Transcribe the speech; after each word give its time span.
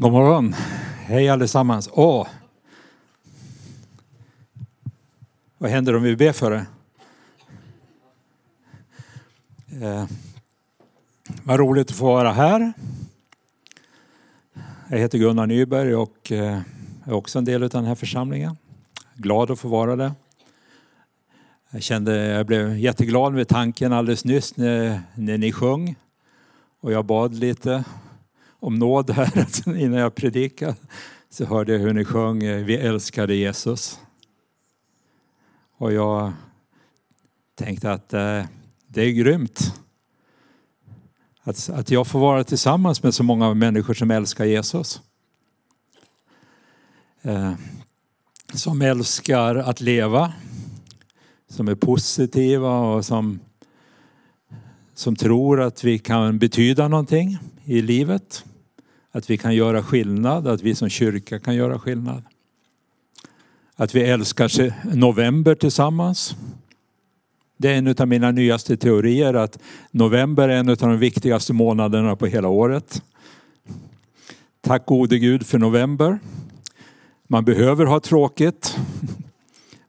God 0.00 0.12
morgon. 0.12 0.52
Hej 1.06 1.28
allesammans. 1.28 1.88
Åh. 1.92 2.26
Vad 5.58 5.70
händer 5.70 5.96
om 5.96 6.02
vi 6.02 6.16
ber 6.16 6.32
för 6.32 6.50
det? 6.50 6.66
Eh, 9.86 10.06
vad 11.42 11.60
roligt 11.60 11.90
att 11.90 11.96
få 11.96 12.04
vara 12.04 12.32
här. 12.32 12.72
Jag 14.88 14.98
heter 14.98 15.18
Gunnar 15.18 15.46
Nyberg 15.46 15.94
och 15.94 16.32
eh, 16.32 16.60
är 17.04 17.12
också 17.12 17.38
en 17.38 17.44
del 17.44 17.62
av 17.62 17.68
den 17.68 17.84
här 17.84 17.94
församlingen. 17.94 18.56
Glad 19.14 19.50
att 19.50 19.58
få 19.58 19.68
vara 19.68 19.96
det. 19.96 20.12
Jag 21.70 21.82
kände, 21.82 22.16
jag 22.16 22.46
blev 22.46 22.78
jätteglad 22.78 23.32
med 23.32 23.48
tanken 23.48 23.92
alldeles 23.92 24.24
nyss 24.24 24.56
när, 24.56 25.00
när 25.14 25.38
ni 25.38 25.52
sjöng. 25.52 25.94
Och 26.80 26.92
jag 26.92 27.04
bad 27.04 27.34
lite 27.34 27.84
om 28.60 28.74
nåd 28.74 29.10
här 29.10 29.38
alltså, 29.38 29.76
innan 29.76 30.00
jag 30.00 30.14
predikade. 30.14 30.74
Så 31.30 31.44
hörde 31.44 31.72
jag 31.72 31.80
hur 31.80 31.92
ni 31.92 32.04
sjöng 32.04 32.42
eh, 32.42 32.64
Vi 32.64 32.76
älskade 32.76 33.34
Jesus. 33.34 34.00
Och 35.76 35.92
jag 35.92 36.32
tänkte 37.54 37.92
att 37.92 38.14
eh, 38.14 38.44
det 38.86 39.02
är 39.02 39.10
grymt. 39.10 39.74
Att, 41.42 41.70
att 41.70 41.90
jag 41.90 42.06
får 42.06 42.18
vara 42.18 42.44
tillsammans 42.44 43.02
med 43.02 43.14
så 43.14 43.22
många 43.22 43.54
människor 43.54 43.94
som 43.94 44.10
älskar 44.10 44.44
Jesus. 44.44 45.00
Eh, 47.22 47.52
som 48.52 48.82
älskar 48.82 49.54
att 49.56 49.80
leva. 49.80 50.32
Som 51.48 51.68
är 51.68 51.74
positiva 51.74 52.78
och 52.78 53.04
som, 53.04 53.40
som 54.94 55.16
tror 55.16 55.60
att 55.60 55.84
vi 55.84 55.98
kan 55.98 56.38
betyda 56.38 56.88
någonting 56.88 57.38
i 57.68 57.82
livet. 57.82 58.44
Att 59.10 59.30
vi 59.30 59.38
kan 59.38 59.54
göra 59.54 59.82
skillnad, 59.82 60.46
att 60.46 60.62
vi 60.62 60.74
som 60.74 60.88
kyrka 60.88 61.38
kan 61.38 61.54
göra 61.54 61.78
skillnad. 61.78 62.22
Att 63.76 63.94
vi 63.94 64.00
älskar 64.00 64.74
november 64.96 65.54
tillsammans. 65.54 66.36
Det 67.56 67.68
är 67.68 67.78
en 67.78 67.94
av 67.98 68.08
mina 68.08 68.30
nyaste 68.30 68.76
teorier 68.76 69.34
att 69.34 69.58
november 69.90 70.48
är 70.48 70.56
en 70.56 70.68
av 70.68 70.76
de 70.76 70.98
viktigaste 70.98 71.52
månaderna 71.52 72.16
på 72.16 72.26
hela 72.26 72.48
året. 72.48 73.02
Tack 74.60 74.86
gode 74.86 75.18
Gud 75.18 75.46
för 75.46 75.58
november. 75.58 76.18
Man 77.26 77.44
behöver 77.44 77.86
ha 77.86 78.00
tråkigt. 78.00 78.76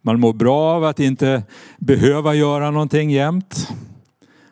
Man 0.02 0.20
mår 0.20 0.34
bra 0.34 0.76
av 0.76 0.84
att 0.84 1.00
inte 1.00 1.44
behöva 1.78 2.36
göra 2.36 2.72
någonting 2.72 3.12
jämt. 3.12 3.68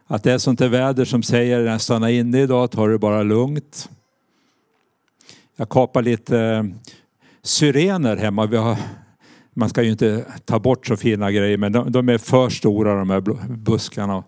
Att 0.08 0.24
det 0.24 0.32
är 0.32 0.38
sånt 0.38 0.60
där 0.60 0.70
väder 0.70 1.06
som 1.06 1.24
säger 1.24 1.78
stanna 1.78 2.12
inne 2.12 2.42
idag, 2.42 2.72
ta 2.72 2.88
det 2.88 3.00
bara 3.00 3.24
lugnt. 3.24 3.90
Jag 5.56 5.70
kapar 5.70 6.02
lite 6.02 6.40
eh, 6.40 6.64
syrener 7.44 8.18
hemma. 8.18 8.46
Vi 8.46 8.58
har, 8.58 8.78
man 9.54 9.70
ska 9.70 9.84
ju 9.84 9.92
inte 9.92 10.26
ta 10.46 10.60
bort 10.60 10.88
så 10.88 10.98
fina 10.98 11.32
grejer 11.32 11.58
men 11.58 11.72
de, 11.72 11.92
de 11.92 12.10
är 12.10 12.18
för 12.18 12.50
stora 12.50 13.00
de 13.00 13.10
här 13.10 13.22
buskarna. 13.50 14.24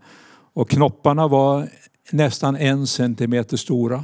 Och 0.54 0.70
knopparna 0.70 1.28
var 1.28 1.70
nästan 2.12 2.56
en 2.56 2.88
centimeter 2.88 3.58
stora. 3.58 4.04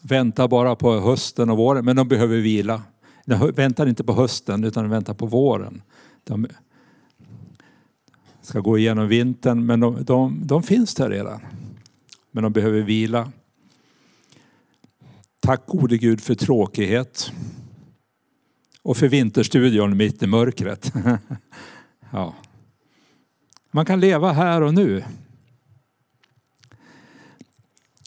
Väntar 0.00 0.48
bara 0.48 0.76
på 0.76 1.00
hösten 1.00 1.50
och 1.50 1.56
våren 1.56 1.84
men 1.84 1.96
de 1.96 2.08
behöver 2.08 2.36
vila. 2.36 2.82
De 3.26 3.50
väntar 3.50 3.86
inte 3.86 4.04
på 4.04 4.12
hösten 4.12 4.64
utan 4.64 4.84
de 4.84 4.90
väntar 4.90 5.14
på 5.14 5.26
våren. 5.26 5.82
De 6.24 6.46
ska 8.48 8.60
gå 8.60 8.78
igenom 8.78 9.08
vintern 9.08 9.66
men 9.66 9.80
de, 9.80 10.04
de, 10.04 10.40
de 10.46 10.62
finns 10.62 10.94
där 10.94 11.10
redan. 11.10 11.40
Men 12.30 12.42
de 12.42 12.52
behöver 12.52 12.80
vila. 12.80 13.32
Tack 15.40 15.66
gode 15.66 15.98
Gud 15.98 16.20
för 16.20 16.34
tråkighet. 16.34 17.32
Och 18.82 18.96
för 18.96 19.08
vinterstudion 19.08 19.96
mitt 19.96 20.22
i 20.22 20.26
mörkret. 20.26 20.92
ja. 22.10 22.34
Man 23.70 23.86
kan 23.86 24.00
leva 24.00 24.32
här 24.32 24.60
och 24.62 24.74
nu. 24.74 25.04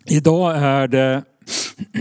Idag 0.06 0.58
är 0.58 0.88
det 0.88 1.24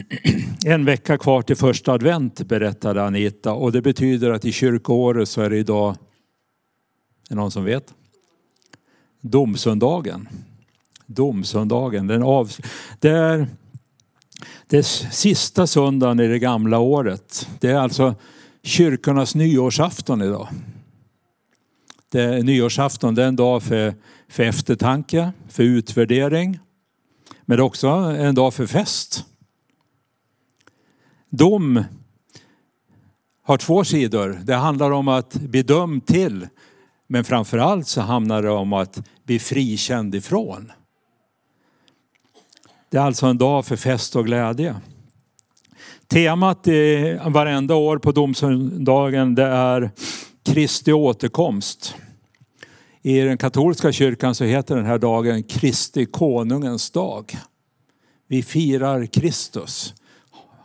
en 0.65 0.85
vecka 0.85 1.19
kvar 1.19 1.43
till 1.43 1.57
första 1.57 1.93
advent 1.93 2.43
berättade 2.43 3.05
Anita 3.05 3.53
och 3.53 3.73
det 3.73 3.83
betyder 3.83 4.31
att 4.31 4.45
i 4.45 4.53
kyrkoåret 4.53 5.29
så 5.29 5.43
är 5.43 5.51
det 5.51 5.57
idag, 5.57 5.91
är 5.91 5.97
det 7.29 7.35
någon 7.35 7.51
som 7.51 7.65
vet? 7.65 7.95
Domsöndagen. 9.21 10.29
Domsöndagen. 11.07 12.07
Den 12.07 12.23
av, 12.23 12.53
det 12.99 13.11
är 13.11 13.47
det 14.67 14.83
sista 14.83 15.67
söndagen 15.67 16.21
i 16.21 16.29
det 16.29 16.39
gamla 16.39 16.79
året. 16.79 17.49
Det 17.61 17.71
är 17.71 17.79
alltså 17.79 18.15
kyrkornas 18.63 19.35
nyårsafton 19.35 20.23
idag. 20.23 20.49
Det 22.09 22.21
är 22.21 22.43
nyårsafton, 22.43 23.15
det 23.15 23.23
är 23.23 23.29
en 23.29 23.37
dag 23.37 23.63
för, 23.63 23.95
för 24.29 24.43
eftertanke, 24.43 25.33
för 25.49 25.63
utvärdering. 25.63 26.59
Men 27.45 27.57
det 27.57 27.61
är 27.61 27.65
också 27.65 27.89
en 27.89 28.35
dag 28.35 28.55
för 28.55 28.67
fest. 28.67 29.25
Dom 31.31 31.85
har 33.43 33.57
två 33.57 33.85
sidor. 33.85 34.41
Det 34.45 34.55
handlar 34.55 34.91
om 34.91 35.09
att 35.09 35.35
bli 35.35 35.63
dömd 35.63 36.07
till. 36.07 36.49
Men 37.13 37.25
framförallt 37.25 37.87
så 37.87 38.01
handlar 38.01 38.43
det 38.43 38.51
om 38.51 38.73
att 38.73 39.03
bli 39.25 39.39
frikänd 39.39 40.15
ifrån. 40.15 40.73
Det 42.91 42.97
är 42.97 43.03
alltså 43.03 43.27
en 43.27 43.39
dag 43.39 43.67
för 43.67 43.77
fest 43.77 44.17
och 44.17 44.25
glädje. 44.25 44.77
Temat 46.07 46.69
i 46.69 47.19
varenda 47.27 47.75
år 47.75 47.99
på 47.99 48.13
domsöndagen 48.13 49.35
det 49.35 49.45
är 49.45 49.91
Kristi 50.43 50.93
återkomst. 50.93 51.95
I 53.03 53.21
den 53.21 53.39
katolska 53.39 53.93
kyrkan 53.93 54.35
så 54.35 54.45
heter 54.45 54.77
den 54.77 54.87
här 54.87 54.99
dagen 54.99 55.43
Kristi 55.43 56.07
konungens 56.07 56.91
dag. 56.91 57.37
Vi 58.29 58.43
firar 58.43 59.07
Kristus, 59.07 59.95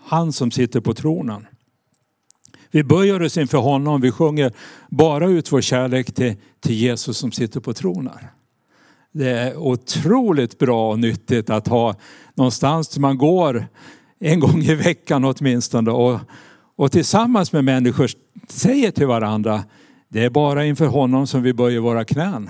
han 0.04 0.34
som 0.34 0.52
sitter 0.52 0.80
på 0.80 0.94
tronen. 0.94 1.48
Vi 2.76 2.84
böjer 2.84 3.22
oss 3.22 3.38
inför 3.38 3.58
honom, 3.58 4.02
vi 4.02 4.12
sjunger 4.12 4.52
bara 4.90 5.28
ut 5.28 5.52
vår 5.52 5.62
kärlek 5.62 6.14
till, 6.14 6.36
till 6.60 6.76
Jesus 6.76 7.18
som 7.18 7.32
sitter 7.32 7.60
på 7.60 7.74
tronen. 7.74 8.14
Det 9.12 9.30
är 9.30 9.58
otroligt 9.58 10.60
bra 10.60 10.92
och 10.92 11.00
nyttigt 11.00 11.50
att 11.50 11.68
ha 11.68 11.96
någonstans 12.34 12.90
där 12.90 13.02
man 13.02 13.18
går 13.18 13.68
en 14.20 14.40
gång 14.40 14.62
i 14.62 14.76
veckan 14.76 15.26
åtminstone 15.26 15.92
och, 15.92 16.20
och 16.76 16.92
tillsammans 16.92 17.52
med 17.52 17.64
människor 17.64 18.12
säger 18.48 18.92
till 18.92 19.08
varandra 19.08 19.64
det 20.08 20.24
är 20.24 20.30
bara 20.30 20.66
inför 20.66 20.88
honom 20.88 21.28
som 21.28 21.44
vi 21.44 21.54
böjer 21.54 21.80
våra 21.80 22.06
knän. 22.06 22.50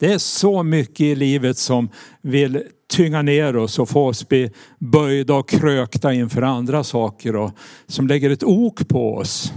Det 0.00 0.12
är 0.12 0.18
så 0.18 0.62
mycket 0.62 1.00
i 1.00 1.14
livet 1.14 1.58
som 1.58 1.88
vill 2.22 2.62
tynga 2.90 3.22
ner 3.22 3.56
oss 3.56 3.78
och 3.78 3.88
få 3.88 4.06
oss 4.06 4.28
bli 4.28 4.50
böjda 4.78 5.34
och 5.34 5.48
krökta 5.48 6.12
inför 6.12 6.42
andra 6.42 6.84
saker 6.84 7.36
och 7.36 7.50
som 7.86 8.06
lägger 8.06 8.30
ett 8.30 8.42
ok 8.42 8.88
på 8.88 9.16
oss 9.16 9.52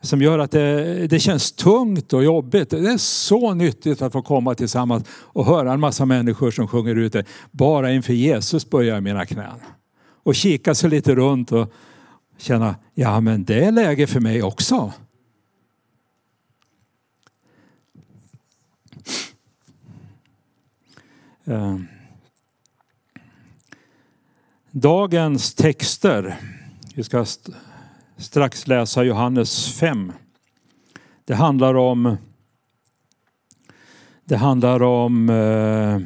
som 0.00 0.22
gör 0.22 0.38
att 0.38 0.50
det, 0.50 1.06
det, 1.06 1.18
känns 1.18 1.52
tungt 1.52 2.12
och 2.12 2.24
jobbigt. 2.24 2.70
Det 2.70 2.92
är 2.92 2.98
så 2.98 3.54
nyttigt 3.54 4.02
att 4.02 4.12
få 4.12 4.22
komma 4.22 4.54
tillsammans 4.54 5.04
och 5.10 5.46
höra 5.46 5.72
en 5.72 5.80
massa 5.80 6.04
människor 6.06 6.50
som 6.50 6.68
sjunger 6.68 6.94
ut 6.94 7.12
det. 7.12 7.24
Bara 7.50 7.92
inför 7.92 8.12
Jesus 8.12 8.70
böjer 8.70 8.94
jag 8.94 9.02
mina 9.02 9.26
knän. 9.26 9.60
Och 10.22 10.34
kika 10.34 10.74
sig 10.74 10.90
lite 10.90 11.14
runt 11.14 11.52
och 11.52 11.72
känna, 12.38 12.74
ja 12.94 13.20
men 13.20 13.44
det 13.44 13.64
är 13.64 13.72
läge 13.72 14.06
för 14.06 14.20
mig 14.20 14.42
också. 14.42 14.92
Eh, 21.48 21.78
dagens 24.70 25.54
texter, 25.54 26.40
vi 26.94 27.04
ska 27.04 27.26
strax 28.16 28.66
läsa 28.66 29.04
Johannes 29.04 29.72
5. 29.72 30.12
Det 31.24 31.34
handlar 31.34 31.74
om 31.74 32.16
det 34.24 34.36
handlar 34.36 34.82
om 34.82 35.30
eh, 35.30 36.00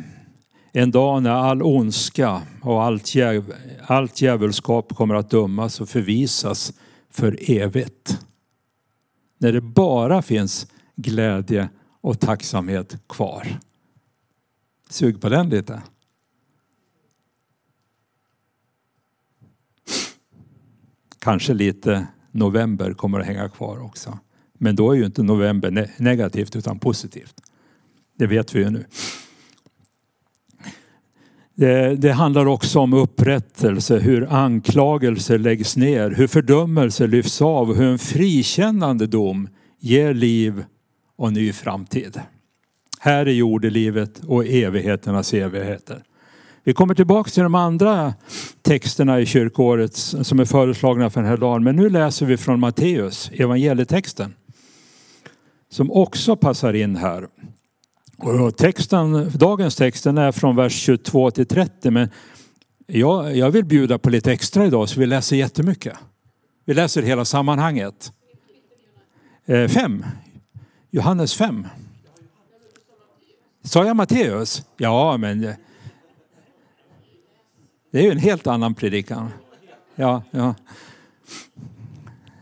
en 0.82 0.90
dag 0.90 1.22
när 1.22 1.30
all 1.30 1.62
ondska 1.62 2.42
och 2.62 2.82
allt, 2.82 3.14
djäv, 3.14 3.54
allt 3.86 4.20
djävulskap 4.20 4.94
kommer 4.94 5.14
att 5.14 5.30
dömas 5.30 5.80
och 5.80 5.88
förvisas 5.88 6.72
för 7.10 7.50
evigt. 7.50 8.20
När 9.38 9.52
det 9.52 9.60
bara 9.60 10.22
finns 10.22 10.66
glädje 10.96 11.68
och 12.00 12.20
tacksamhet 12.20 12.96
kvar. 13.08 13.60
Sug 14.90 15.20
på 15.20 15.28
den 15.28 15.48
lite. 15.48 15.82
Kanske 21.18 21.54
lite 21.54 22.06
november 22.30 22.92
kommer 22.92 23.20
att 23.20 23.26
hänga 23.26 23.48
kvar 23.48 23.82
också. 23.82 24.18
Men 24.52 24.76
då 24.76 24.92
är 24.92 24.96
ju 24.96 25.06
inte 25.06 25.22
november 25.22 25.90
negativt 25.96 26.56
utan 26.56 26.78
positivt. 26.78 27.34
Det 28.18 28.26
vet 28.26 28.54
vi 28.54 28.58
ju 28.58 28.70
nu. 28.70 28.84
Det, 31.54 31.96
det, 31.96 32.12
handlar 32.12 32.46
också 32.46 32.80
om 32.80 32.92
upprättelse, 32.92 33.98
hur 33.98 34.32
anklagelser 34.32 35.38
läggs 35.38 35.76
ner, 35.76 36.10
hur 36.10 36.26
fördömelse 36.26 37.06
lyfts 37.06 37.42
av 37.42 37.70
och 37.70 37.76
hur 37.76 37.86
en 37.86 37.98
frikännande 37.98 39.06
dom 39.06 39.48
ger 39.78 40.14
liv 40.14 40.64
och 41.16 41.32
ny 41.32 41.52
framtid. 41.52 42.20
Här 43.02 43.26
är 43.26 43.32
jordelivet 43.32 44.20
och 44.26 44.46
evigheternas 44.46 45.34
evigheter. 45.34 46.02
Vi 46.64 46.72
kommer 46.72 46.94
tillbaka 46.94 47.30
till 47.30 47.42
de 47.42 47.54
andra 47.54 48.14
texterna 48.62 49.20
i 49.20 49.26
kyrkåret 49.26 49.96
som 49.96 50.40
är 50.40 50.44
föreslagna 50.44 51.10
för 51.10 51.20
den 51.20 51.30
här 51.30 51.36
dagen. 51.36 51.64
Men 51.64 51.76
nu 51.76 51.90
läser 51.90 52.26
vi 52.26 52.36
från 52.36 52.60
Matteus, 52.60 53.30
evangelietexten. 53.34 54.34
Som 55.70 55.90
också 55.90 56.36
passar 56.36 56.72
in 56.72 56.96
här. 56.96 57.28
Och 58.16 58.56
texten, 58.56 59.30
dagens 59.34 59.76
texten 59.76 60.18
är 60.18 60.32
från 60.32 60.56
vers 60.56 60.72
22 60.72 61.30
till 61.30 61.46
30 61.46 61.90
men 61.90 62.08
jag, 62.86 63.36
jag 63.36 63.50
vill 63.50 63.64
bjuda 63.64 63.98
på 63.98 64.10
lite 64.10 64.32
extra 64.32 64.66
idag 64.66 64.88
så 64.88 65.00
vi 65.00 65.06
läser 65.06 65.36
jättemycket. 65.36 65.98
Vi 66.64 66.74
läser 66.74 67.02
hela 67.02 67.24
sammanhanget. 67.24 68.12
Eh, 69.46 69.68
fem. 69.68 70.04
Johannes 70.90 71.34
5. 71.34 71.66
Sa 73.62 73.86
jag 73.86 73.96
Matteus? 73.96 74.66
Ja, 74.76 75.16
men 75.16 75.40
det 77.90 77.98
är 77.98 78.02
ju 78.02 78.10
en 78.10 78.18
helt 78.18 78.46
annan 78.46 78.74
predikan. 78.74 79.30
Ja, 79.94 80.22
ja. 80.30 80.54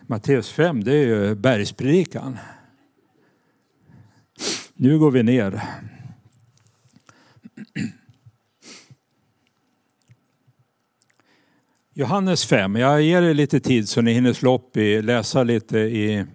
Matteus 0.07 0.51
5, 0.51 0.85
det 0.85 0.93
är 0.93 1.07
ju 1.07 1.35
bergspredikan. 1.35 2.39
Nu 4.75 4.99
går 4.99 5.11
vi 5.11 5.23
ner. 5.23 5.63
Johannes 11.95 12.47
5. 12.47 12.77
Jag 12.77 13.03
ger 13.03 13.23
er 13.23 13.35
lite 13.35 13.61
tid 13.61 13.89
så 13.89 14.01
ni 14.01 14.13
hinner 14.13 14.33
slå 14.33 14.55
upp 14.55 14.77
i, 14.77 15.03
läsa 15.03 15.43
lite 15.43 15.79
i, 15.79 16.27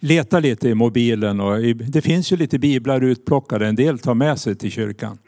leta 0.00 0.40
lite 0.40 0.68
i 0.68 0.74
mobilen. 0.74 1.40
Och 1.40 1.60
i, 1.60 1.72
det 1.72 2.00
finns 2.00 2.32
ju 2.32 2.36
lite 2.36 2.58
biblar 2.58 3.00
utplockade. 3.00 3.66
En 3.66 3.76
del 3.76 3.98
tar 3.98 4.14
med 4.14 4.38
sig 4.38 4.56
till 4.56 4.70
kyrkan. 4.70 5.18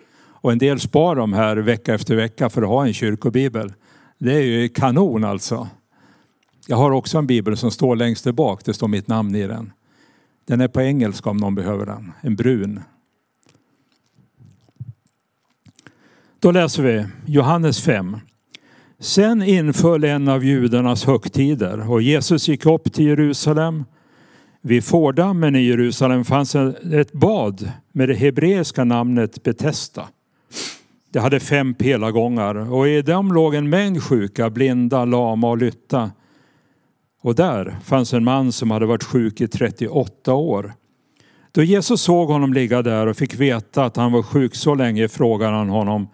Och 0.43 0.53
en 0.53 0.59
del 0.59 0.81
spar 0.81 1.17
dem 1.17 1.33
här 1.33 1.57
vecka 1.57 1.95
efter 1.95 2.17
vecka 2.17 2.51
för 2.51 2.63
att 2.63 2.69
ha 2.69 2.87
en 2.87 2.93
kyrkobibel. 2.93 3.73
Det 4.19 4.33
är 4.33 4.41
ju 4.41 4.69
kanon 4.69 5.25
alltså. 5.25 5.69
Jag 6.67 6.77
har 6.77 6.91
också 6.91 7.19
en 7.19 7.27
bibel 7.27 7.57
som 7.57 7.71
står 7.71 7.97
längst 7.97 8.25
där 8.25 8.33
bak. 8.33 8.65
Det 8.65 8.75
står 8.75 8.89
mitt 8.89 9.09
namn 9.09 9.35
i 9.35 9.47
den. 9.47 9.73
Den 10.45 10.61
är 10.61 10.69
på 10.69 10.81
engelska 10.81 11.31
om 11.31 11.37
någon 11.37 11.55
behöver 11.55 11.87
den. 11.87 12.13
En 12.21 12.37
brun. 12.37 12.81
Då 16.39 16.51
läser 16.51 16.83
vi 16.83 17.07
Johannes 17.27 17.81
5. 17.81 18.17
Sen 18.99 19.43
inföll 19.43 20.05
en 20.05 20.29
av 20.29 20.45
judarnas 20.45 21.05
högtider 21.05 21.91
och 21.91 22.03
Jesus 22.03 22.49
gick 22.49 22.67
upp 22.67 22.93
till 22.93 23.07
Jerusalem. 23.07 23.85
Vid 24.63 24.85
fårdammen 24.85 25.57
i 25.57 25.63
Jerusalem 25.63 26.25
fanns 26.25 26.55
ett 26.55 27.13
bad 27.13 27.73
med 27.93 28.09
det 28.09 28.15
hebreiska 28.15 28.85
namnet 28.85 29.43
Betesda. 29.43 30.09
Det 31.11 31.21
hade 31.21 31.41
fem 31.41 31.75
pelargångar 31.75 32.55
och 32.55 32.89
i 32.89 33.03
dem 33.03 33.33
låg 33.33 33.55
en 33.55 33.69
mängd 33.69 34.03
sjuka, 34.03 34.51
blinda, 34.51 35.05
lama 35.05 35.51
och 35.51 35.59
lytta. 35.59 36.11
Och 37.23 37.35
där 37.35 37.77
fanns 37.85 38.15
en 38.15 38.25
man 38.25 38.53
som 38.53 38.71
hade 38.71 38.87
varit 38.87 39.05
sjuk 39.05 39.41
i 39.41 39.49
38 39.49 40.35
år. 40.35 40.73
Då 41.53 41.63
Jesus 41.63 42.03
såg 42.03 42.29
honom 42.29 42.53
ligga 42.53 42.83
där 42.83 43.07
och 43.07 43.17
fick 43.17 43.35
veta 43.35 43.85
att 43.85 43.97
han 43.97 44.13
var 44.13 44.23
sjuk 44.23 44.55
så 44.55 44.75
länge 44.75 45.09
frågade 45.09 45.57
han 45.57 45.69
honom 45.69 46.09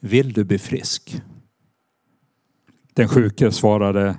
Vill 0.00 0.32
du 0.32 0.44
bli 0.44 0.58
frisk? 0.58 1.22
Den 2.94 3.08
sjuke 3.08 3.52
svarade 3.52 4.16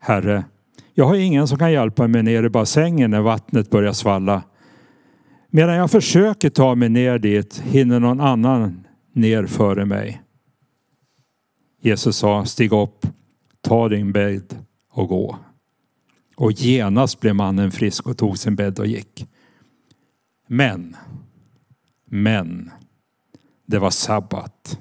Herre, 0.00 0.44
jag 0.94 1.04
har 1.04 1.14
ingen 1.14 1.48
som 1.48 1.58
kan 1.58 1.72
hjälpa 1.72 2.08
mig 2.08 2.22
ner 2.22 2.42
i 2.42 2.48
bassängen 2.48 3.10
när 3.10 3.20
vattnet 3.20 3.70
börjar 3.70 3.92
svalla. 3.92 4.42
Medan 5.50 5.74
jag 5.74 5.90
försöker 5.90 6.50
ta 6.50 6.74
mig 6.74 6.88
ner 6.88 7.18
dit 7.18 7.62
hinner 7.64 8.00
någon 8.00 8.20
annan 8.20 8.86
ner 9.12 9.46
före 9.46 9.84
mig. 9.84 10.22
Jesus 11.80 12.16
sa, 12.16 12.44
stig 12.44 12.72
upp, 12.72 13.06
ta 13.60 13.88
din 13.88 14.12
bädd 14.12 14.58
och 14.90 15.08
gå. 15.08 15.38
Och 16.36 16.52
genast 16.52 17.20
blev 17.20 17.34
mannen 17.34 17.70
frisk 17.70 18.06
och 18.06 18.18
tog 18.18 18.38
sin 18.38 18.56
bädd 18.56 18.78
och 18.78 18.86
gick. 18.86 19.26
Men, 20.48 20.96
men, 22.10 22.70
det 23.66 23.78
var 23.78 23.90
sabbat 23.90 24.78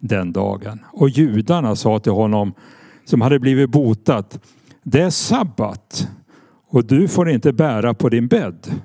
den 0.00 0.32
dagen. 0.32 0.80
Och 0.92 1.08
judarna 1.08 1.76
sa 1.76 1.98
till 1.98 2.12
honom 2.12 2.54
som 3.04 3.20
hade 3.20 3.38
blivit 3.38 3.70
botat, 3.70 4.40
det 4.84 5.00
är 5.00 5.10
sabbat 5.10 6.08
och 6.68 6.84
du 6.84 7.08
får 7.08 7.30
inte 7.30 7.52
bära 7.52 7.94
på 7.94 8.08
din 8.08 8.28
bädd. 8.28 8.80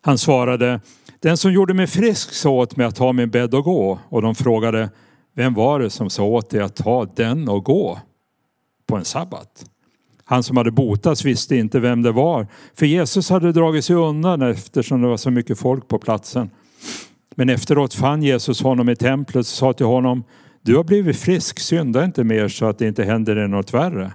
Han 0.00 0.18
svarade, 0.18 0.80
den 1.20 1.36
som 1.36 1.52
gjorde 1.52 1.74
mig 1.74 1.86
frisk 1.86 2.32
sa 2.32 2.50
åt 2.50 2.76
mig 2.76 2.86
att 2.86 2.96
ta 2.96 3.12
min 3.12 3.30
bädd 3.30 3.54
och 3.54 3.64
gå. 3.64 3.98
Och 4.08 4.22
de 4.22 4.34
frågade, 4.34 4.90
vem 5.34 5.54
var 5.54 5.80
det 5.80 5.90
som 5.90 6.10
sa 6.10 6.24
åt 6.24 6.50
dig 6.50 6.60
att 6.60 6.76
ta 6.76 7.04
den 7.04 7.48
och 7.48 7.64
gå 7.64 8.00
på 8.86 8.96
en 8.96 9.04
sabbat? 9.04 9.64
Han 10.24 10.42
som 10.42 10.56
hade 10.56 10.70
botats 10.70 11.24
visste 11.24 11.56
inte 11.56 11.80
vem 11.80 12.02
det 12.02 12.12
var, 12.12 12.46
för 12.74 12.86
Jesus 12.86 13.30
hade 13.30 13.52
dragit 13.52 13.84
sig 13.84 13.96
undan 13.96 14.42
eftersom 14.42 15.02
det 15.02 15.08
var 15.08 15.16
så 15.16 15.30
mycket 15.30 15.58
folk 15.58 15.88
på 15.88 15.98
platsen. 15.98 16.50
Men 17.34 17.48
efteråt 17.48 17.94
fann 17.94 18.22
Jesus 18.22 18.62
honom 18.62 18.88
i 18.88 18.96
templet 18.96 19.40
och 19.40 19.46
sa 19.46 19.72
till 19.72 19.86
honom, 19.86 20.24
du 20.62 20.76
har 20.76 20.84
blivit 20.84 21.16
frisk, 21.16 21.58
synda 21.58 22.04
inte 22.04 22.24
mer 22.24 22.48
så 22.48 22.66
att 22.66 22.78
det 22.78 22.86
inte 22.86 23.04
händer 23.04 23.34
dig 23.34 23.48
något 23.48 23.74
värre. 23.74 24.12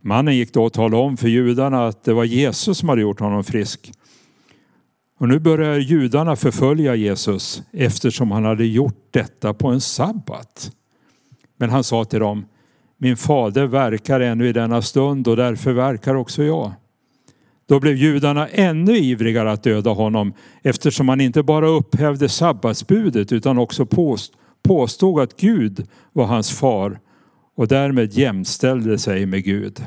Mannen 0.00 0.36
gick 0.36 0.54
då 0.54 0.64
och 0.64 0.72
talade 0.72 1.02
om 1.02 1.16
för 1.16 1.28
judarna 1.28 1.86
att 1.86 2.04
det 2.04 2.12
var 2.12 2.24
Jesus 2.24 2.78
som 2.78 2.88
hade 2.88 3.00
gjort 3.00 3.20
honom 3.20 3.44
frisk. 3.44 3.92
Och 5.18 5.28
nu 5.28 5.38
börjar 5.38 5.78
judarna 5.78 6.36
förfölja 6.36 6.94
Jesus 6.94 7.62
eftersom 7.72 8.30
han 8.30 8.44
hade 8.44 8.66
gjort 8.66 9.08
detta 9.10 9.54
på 9.54 9.68
en 9.68 9.80
sabbat. 9.80 10.70
Men 11.56 11.70
han 11.70 11.84
sa 11.84 12.04
till 12.04 12.20
dem, 12.20 12.44
min 12.96 13.16
fader 13.16 13.66
verkar 13.66 14.20
ännu 14.20 14.48
i 14.48 14.52
denna 14.52 14.82
stund 14.82 15.28
och 15.28 15.36
därför 15.36 15.72
verkar 15.72 16.14
också 16.14 16.42
jag. 16.42 16.72
Då 17.66 17.80
blev 17.80 17.96
judarna 17.96 18.48
ännu 18.48 18.96
ivrigare 18.96 19.52
att 19.52 19.62
döda 19.62 19.90
honom 19.90 20.32
eftersom 20.62 21.08
han 21.08 21.20
inte 21.20 21.42
bara 21.42 21.68
upphävde 21.68 22.28
sabbatsbudet 22.28 23.32
utan 23.32 23.58
också 23.58 23.86
påstod 24.62 25.20
att 25.20 25.36
Gud 25.36 25.86
var 26.12 26.26
hans 26.26 26.58
far 26.58 27.00
och 27.56 27.68
därmed 27.68 28.12
jämställde 28.12 28.98
sig 28.98 29.26
med 29.26 29.44
Gud. 29.44 29.84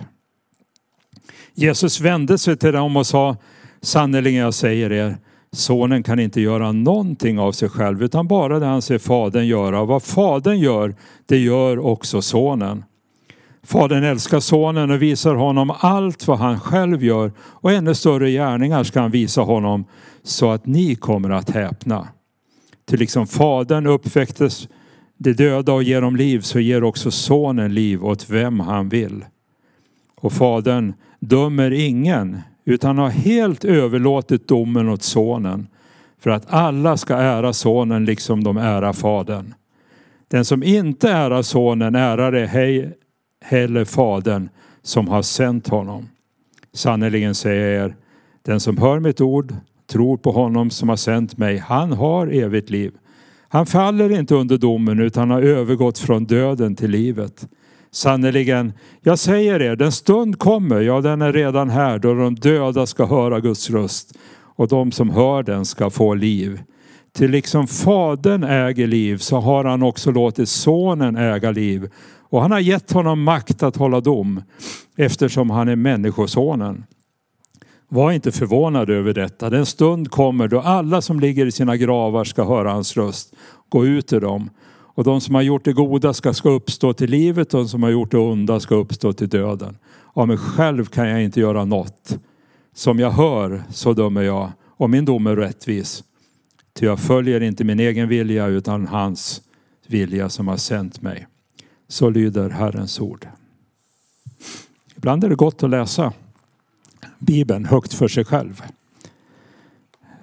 Jesus 1.54 2.02
vände 2.02 2.38
sig 2.38 2.58
till 2.58 2.74
dem 2.74 2.98
och 2.98 3.08
sa 3.08 3.38
Sannerligen 3.84 4.42
jag 4.42 4.54
säger 4.54 4.92
er, 4.92 5.18
sonen 5.52 6.04
kan 6.04 6.20
inte 6.20 6.42
göra 6.42 6.72
någonting 6.72 7.40
av 7.40 7.52
sig 7.52 7.70
själv 7.70 8.04
utan 8.04 8.28
bara 8.28 8.60
det 8.60 8.66
han 8.66 8.82
ser 8.82 8.98
fadern 8.98 9.48
göra. 9.48 9.82
Och 9.82 9.88
vad 9.88 10.04
fadern 10.04 10.60
gör, 10.60 10.96
det 11.26 11.38
gör 11.38 11.80
också 11.80 12.22
sonen. 12.22 12.84
Fadern 13.64 14.04
älskar 14.04 14.40
sonen 14.40 14.92
och 14.92 15.02
visar 15.02 15.36
honom 15.36 15.74
allt 15.80 16.28
vad 16.28 16.38
han 16.38 16.60
själv 16.60 17.04
gör 17.04 17.32
och 17.40 17.72
ännu 17.72 17.96
större 17.96 18.32
gärningar 18.32 18.84
ska 18.84 19.02
han 19.02 19.12
visa 19.12 19.42
honom 19.42 19.86
så 20.24 20.52
att 20.52 20.66
ni 20.66 20.96
kommer 20.96 21.30
att 21.30 21.50
häpna. 21.50 22.08
Till 22.86 23.00
liksom 23.00 23.28
fadern 23.28 23.88
uppväcktes 23.88 24.68
de 25.24 25.34
döda 25.34 25.74
och 25.74 25.84
ger 25.84 26.02
dem 26.02 26.16
liv 26.16 26.40
så 26.40 26.60
ger 26.60 26.84
också 26.84 27.12
sonen 27.12 27.74
liv 27.74 28.06
åt 28.06 28.30
vem 28.30 28.60
han 28.60 28.90
vill. 28.90 29.26
Och 30.16 30.34
fadern 30.34 30.94
dömer 31.20 31.72
ingen 31.72 32.42
utan 32.66 32.98
har 32.98 33.10
helt 33.10 33.66
överlåtit 33.66 34.48
domen 34.48 34.90
åt 34.90 35.04
sonen 35.04 35.68
för 36.20 36.30
att 36.30 36.54
alla 36.54 36.98
ska 36.98 37.16
ära 37.16 37.54
sonen 37.54 38.06
liksom 38.06 38.44
de 38.44 38.58
ära 38.58 38.94
fadern. 38.94 39.54
Den 40.28 40.46
som 40.46 40.64
inte 40.64 41.10
ärar 41.10 41.42
sonen 41.42 41.96
ärar 41.96 42.34
ej 42.34 42.98
heller 43.42 43.86
fadern 43.86 44.50
som 44.82 45.08
har 45.08 45.22
sänt 45.22 45.68
honom. 45.68 46.10
Sannerligen 46.74 47.36
säger 47.36 47.68
jag 47.68 47.86
er, 47.86 47.96
den 48.42 48.60
som 48.60 48.78
hör 48.78 49.00
mitt 49.00 49.22
ord, 49.22 49.54
tror 49.88 50.18
på 50.18 50.32
honom 50.32 50.70
som 50.70 50.90
har 50.90 50.96
sänt 50.96 51.38
mig, 51.38 51.58
han 51.58 51.92
har 51.92 52.28
evigt 52.28 52.70
liv. 52.70 52.92
Han 53.54 53.66
faller 53.66 54.20
inte 54.20 54.36
under 54.36 54.58
domen 54.58 55.00
utan 55.00 55.30
har 55.30 55.42
övergått 55.42 56.00
från 56.00 56.26
döden 56.26 56.76
till 56.76 56.92
livet. 56.92 57.48
Sannerligen, 57.92 58.74
jag 59.02 59.20
säger 59.20 59.62
er, 59.62 59.76
den 59.76 59.92
stund 59.92 60.40
kommer, 60.40 60.82
ja 60.82 61.02
den 61.02 61.22
är 61.22 61.34
redan 61.34 61.70
här, 61.70 62.00
då 62.00 62.14
de 62.14 62.36
döda 62.36 62.86
ska 62.86 63.06
höra 63.06 63.40
Guds 63.40 63.70
röst 63.70 64.18
och 64.56 64.68
de 64.68 64.92
som 64.92 65.10
hör 65.10 65.44
den 65.44 65.66
ska 65.66 65.90
få 65.90 66.14
liv. 66.14 66.62
Till 67.12 67.32
liksom 67.32 67.68
Fadern 67.68 68.44
äger 68.44 68.88
liv 68.88 69.18
så 69.18 69.40
har 69.40 69.66
han 69.66 69.84
också 69.84 70.12
låtit 70.12 70.50
Sonen 70.50 71.16
äga 71.16 71.52
liv 71.52 71.90
och 72.20 72.42
han 72.42 72.52
har 72.52 72.60
gett 72.60 72.92
honom 72.92 73.24
makt 73.24 73.64
att 73.64 73.76
hålla 73.76 74.02
dom 74.02 74.42
eftersom 74.98 75.50
han 75.50 75.68
är 75.68 75.76
Människosonen. 75.76 76.84
Var 77.94 78.12
inte 78.12 78.32
förvånad 78.32 78.90
över 78.90 79.14
detta. 79.14 79.50
Den 79.50 79.66
stund 79.66 80.12
kommer 80.12 80.48
då 80.48 80.60
alla 80.60 81.02
som 81.02 81.20
ligger 81.20 81.46
i 81.46 81.52
sina 81.52 81.78
gravar 81.78 82.24
ska 82.24 82.44
höra 82.44 82.72
hans 82.72 82.98
röst. 82.98 83.34
Gå 83.70 83.86
ut 83.86 84.14
ur 84.14 84.22
dem. 84.22 84.50
Och 84.68 85.04
de 85.04 85.22
som 85.22 85.36
har 85.36 85.42
gjort 85.42 85.66
det 85.66 85.74
goda 85.74 86.14
ska, 86.14 86.34
ska 86.34 86.50
uppstå 86.50 86.94
till 86.94 87.10
livet 87.10 87.54
och 87.54 87.60
de 87.60 87.70
som 87.70 87.84
har 87.84 87.90
gjort 87.90 88.12
det 88.12 88.18
onda 88.18 88.60
ska 88.60 88.76
uppstå 88.76 89.14
till 89.14 89.30
döden. 89.30 89.78
Av 90.14 90.28
mig 90.28 90.38
själv 90.38 90.86
kan 90.86 91.10
jag 91.10 91.24
inte 91.24 91.40
göra 91.40 91.66
något. 91.66 92.18
Som 92.74 93.00
jag 93.00 93.12
hör 93.12 93.64
så 93.70 93.94
dömer 93.94 94.22
jag 94.22 94.52
och 94.68 94.90
min 94.90 95.06
dom 95.06 95.28
är 95.28 95.36
rättvis. 95.36 96.04
Ty 96.74 96.86
jag 96.86 97.00
följer 97.00 97.42
inte 97.42 97.64
min 97.64 97.80
egen 97.80 98.08
vilja 98.08 98.48
utan 98.48 98.88
hans 98.88 99.42
vilja 99.88 100.30
som 100.30 100.48
har 100.48 100.58
sänt 100.58 101.02
mig. 101.02 101.28
Så 101.88 102.10
lyder 102.10 102.50
Herrens 102.50 103.00
ord. 103.00 103.28
Ibland 104.96 105.24
är 105.24 105.30
det 105.30 105.36
gott 105.36 105.64
att 105.64 105.70
läsa 105.70 106.14
Bibeln 107.26 107.66
högt 107.66 107.94
för 107.94 108.08
sig 108.08 108.26
själv. 108.26 108.62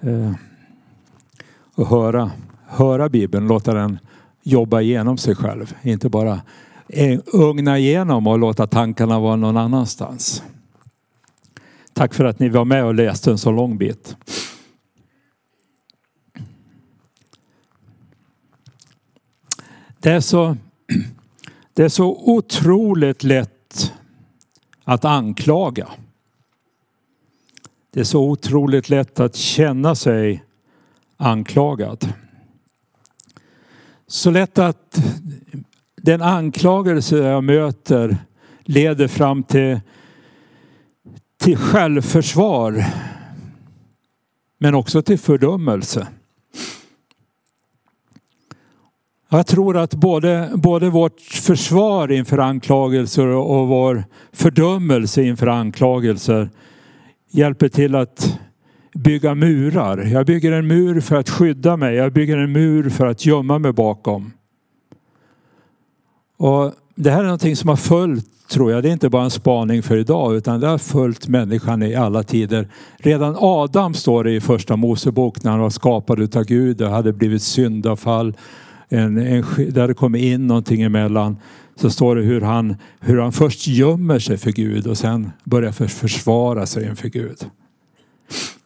Eh, 0.01 0.33
och 1.75 1.87
höra, 1.87 2.31
höra 2.67 3.09
Bibeln, 3.09 3.47
låta 3.47 3.73
den 3.73 3.99
jobba 4.43 4.81
igenom 4.81 5.17
sig 5.17 5.35
själv. 5.35 5.75
Inte 5.81 6.09
bara 6.09 6.41
eh, 6.87 7.19
ugna 7.33 7.79
igenom 7.79 8.27
och 8.27 8.39
låta 8.39 8.67
tankarna 8.67 9.19
vara 9.19 9.35
någon 9.35 9.57
annanstans. 9.57 10.43
Tack 11.93 12.13
för 12.13 12.25
att 12.25 12.39
ni 12.39 12.49
var 12.49 12.65
med 12.65 12.85
och 12.85 12.95
läste 12.95 13.31
en 13.31 13.37
så 13.37 13.51
lång 13.51 13.77
bit. 13.77 14.15
Det 19.99 20.11
är 20.11 20.19
så, 20.19 20.57
det 21.73 21.83
är 21.83 21.89
så 21.89 22.09
otroligt 22.09 23.23
lätt 23.23 23.93
att 24.83 25.05
anklaga. 25.05 25.87
Det 27.93 27.99
är 27.99 28.03
så 28.03 28.29
otroligt 28.29 28.89
lätt 28.89 29.19
att 29.19 29.35
känna 29.35 29.95
sig 29.95 30.43
anklagad. 31.17 32.13
Så 34.07 34.31
lätt 34.31 34.59
att 34.59 35.01
den 35.95 36.21
anklagelse 36.21 37.17
jag 37.17 37.43
möter 37.43 38.17
leder 38.63 39.07
fram 39.07 39.43
till, 39.43 39.79
till 41.37 41.57
självförsvar. 41.57 42.85
Men 44.57 44.75
också 44.75 45.01
till 45.01 45.19
fördömelse. 45.19 46.07
Jag 49.29 49.47
tror 49.47 49.77
att 49.77 49.93
både, 49.93 50.51
både 50.55 50.89
vårt 50.89 51.21
försvar 51.21 52.11
inför 52.11 52.37
anklagelser 52.37 53.27
och 53.27 53.67
vår 53.67 54.03
fördömelse 54.31 55.23
inför 55.23 55.47
anklagelser 55.47 56.49
hjälper 57.31 57.69
till 57.69 57.95
att 57.95 58.39
bygga 58.93 59.35
murar. 59.35 59.97
Jag 59.97 60.25
bygger 60.25 60.51
en 60.51 60.67
mur 60.67 61.01
för 61.01 61.15
att 61.15 61.29
skydda 61.29 61.77
mig. 61.77 61.95
Jag 61.95 62.13
bygger 62.13 62.37
en 62.37 62.51
mur 62.51 62.89
för 62.89 63.05
att 63.05 63.25
gömma 63.25 63.59
mig 63.59 63.73
bakom. 63.73 64.31
Och 66.37 66.73
det 66.95 67.11
här 67.11 67.19
är 67.19 67.23
någonting 67.23 67.55
som 67.55 67.69
har 67.69 67.75
följt, 67.75 68.25
tror 68.49 68.71
jag, 68.71 68.83
det 68.83 68.89
är 68.89 68.93
inte 68.93 69.09
bara 69.09 69.23
en 69.23 69.31
spaning 69.31 69.83
för 69.83 69.97
idag 69.97 70.35
utan 70.35 70.59
det 70.59 70.67
har 70.67 70.77
följt 70.77 71.27
människan 71.27 71.83
i 71.83 71.95
alla 71.95 72.23
tider. 72.23 72.67
Redan 72.97 73.35
Adam 73.39 73.93
står 73.93 74.23
det 74.23 74.31
i 74.31 74.41
första 74.41 74.75
Mosebok 74.75 75.43
när 75.43 75.51
han 75.51 75.59
var 75.59 75.69
skapad 75.69 76.35
av 76.35 76.43
Gud 76.43 76.81
och 76.81 76.89
hade 76.89 77.13
blivit 77.13 77.41
syndafall. 77.41 78.37
En, 78.89 79.17
en, 79.17 79.45
där 79.69 79.87
det 79.87 79.93
kom 79.93 80.15
in 80.15 80.47
någonting 80.47 80.81
emellan 80.81 81.37
så 81.81 81.89
står 81.89 82.15
det 82.15 82.21
hur 82.21 82.41
han, 82.41 82.75
hur 82.99 83.17
han 83.17 83.31
först 83.31 83.67
gömmer 83.67 84.19
sig 84.19 84.37
för 84.37 84.51
Gud 84.51 84.87
och 84.87 84.97
sen 84.97 85.31
börjar 85.43 85.71
försvara 85.71 86.65
sig 86.65 86.87
inför 86.87 87.09
Gud. 87.09 87.49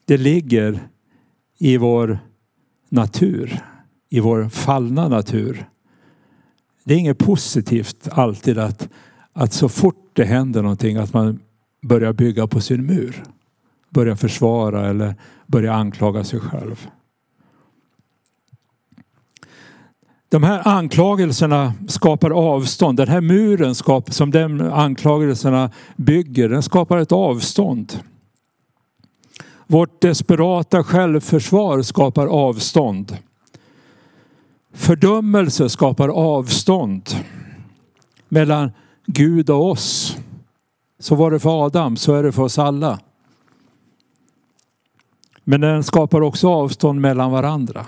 Det 0.05 0.17
ligger 0.17 0.79
i 1.57 1.77
vår 1.77 2.19
natur, 2.89 3.59
i 4.09 4.19
vår 4.19 4.49
fallna 4.49 5.07
natur. 5.07 5.69
Det 6.83 6.93
är 6.93 6.97
inget 6.97 7.17
positivt 7.17 8.07
alltid 8.11 8.57
att, 8.57 8.89
att 9.33 9.53
så 9.53 9.69
fort 9.69 10.09
det 10.13 10.25
händer 10.25 10.61
någonting 10.61 10.97
att 10.97 11.13
man 11.13 11.39
börjar 11.81 12.13
bygga 12.13 12.47
på 12.47 12.61
sin 12.61 12.85
mur. 12.85 13.23
Börjar 13.89 14.15
försvara 14.15 14.89
eller 14.89 15.15
börjar 15.47 15.73
anklaga 15.73 16.23
sig 16.23 16.39
själv. 16.39 16.87
De 20.29 20.43
här 20.43 20.67
anklagelserna 20.67 21.73
skapar 21.87 22.31
avstånd. 22.31 22.97
Den 22.97 23.07
här 23.07 23.21
muren 23.21 23.75
som 24.11 24.31
de 24.31 24.61
anklagelserna 24.61 25.71
bygger, 25.95 26.49
den 26.49 26.63
skapar 26.63 26.97
ett 26.97 27.11
avstånd. 27.11 27.99
Vårt 29.67 30.01
desperata 30.01 30.83
självförsvar 30.83 31.81
skapar 31.81 32.27
avstånd. 32.27 33.17
Fördömelse 34.73 35.69
skapar 35.69 36.09
avstånd 36.09 37.09
mellan 38.29 38.71
Gud 39.05 39.49
och 39.49 39.69
oss. 39.69 40.17
Så 40.99 41.15
var 41.15 41.31
det 41.31 41.39
för 41.39 41.65
Adam, 41.65 41.97
så 41.97 42.13
är 42.13 42.23
det 42.23 42.31
för 42.31 42.43
oss 42.43 42.59
alla. 42.59 42.99
Men 45.43 45.61
den 45.61 45.83
skapar 45.83 46.21
också 46.21 46.49
avstånd 46.49 47.01
mellan 47.01 47.31
varandra. 47.31 47.85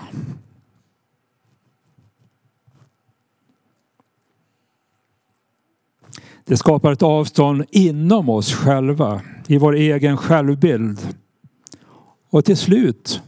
Det 6.48 6.56
skapar 6.56 6.92
ett 6.92 7.02
avstånd 7.02 7.64
inom 7.70 8.28
oss 8.28 8.54
själva, 8.54 9.20
i 9.46 9.58
vår 9.58 9.74
egen 9.74 10.16
självbild. 10.16 10.98
Och 12.30 12.44
till 12.44 12.56
slut 12.56 13.22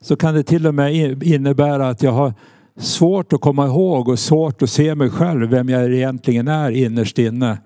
så 0.00 0.16
kan 0.16 0.34
det 0.34 0.42
till 0.42 0.66
och 0.66 0.74
med 0.74 1.22
innebära 1.22 1.88
att 1.88 2.02
jag 2.02 2.12
har 2.12 2.34
svårt 2.76 3.32
att 3.32 3.40
komma 3.40 3.66
ihåg 3.66 4.08
och 4.08 4.18
svårt 4.18 4.62
att 4.62 4.70
se 4.70 4.94
mig 4.94 5.10
själv, 5.10 5.50
vem 5.50 5.68
jag 5.68 5.94
egentligen 5.94 6.48
är 6.48 6.70
innerst 6.70 7.18
inne. 7.18 7.58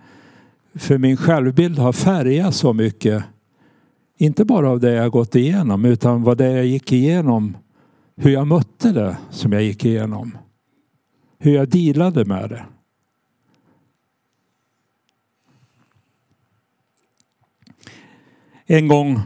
För 0.75 0.99
min 0.99 1.17
självbild 1.17 1.79
har 1.79 1.93
färgats 1.93 2.59
så 2.59 2.73
mycket. 2.73 3.25
Inte 4.19 4.45
bara 4.45 4.71
av 4.71 4.81
det 4.81 4.93
jag 4.93 5.13
gått 5.13 5.35
igenom 5.35 5.85
utan 5.85 6.23
vad 6.23 6.39
det 6.39 6.53
jag 6.53 6.67
gick 6.67 6.93
igenom, 6.93 7.57
hur 8.17 8.31
jag 8.31 8.47
mötte 8.47 8.93
det 8.93 9.17
som 9.31 9.53
jag 9.53 9.63
gick 9.63 9.85
igenom. 9.85 10.39
Hur 11.39 11.55
jag 11.55 11.69
dealade 11.69 12.25
med 12.25 12.51
det. 12.51 12.65
En 18.73 18.89
gång 18.89 19.21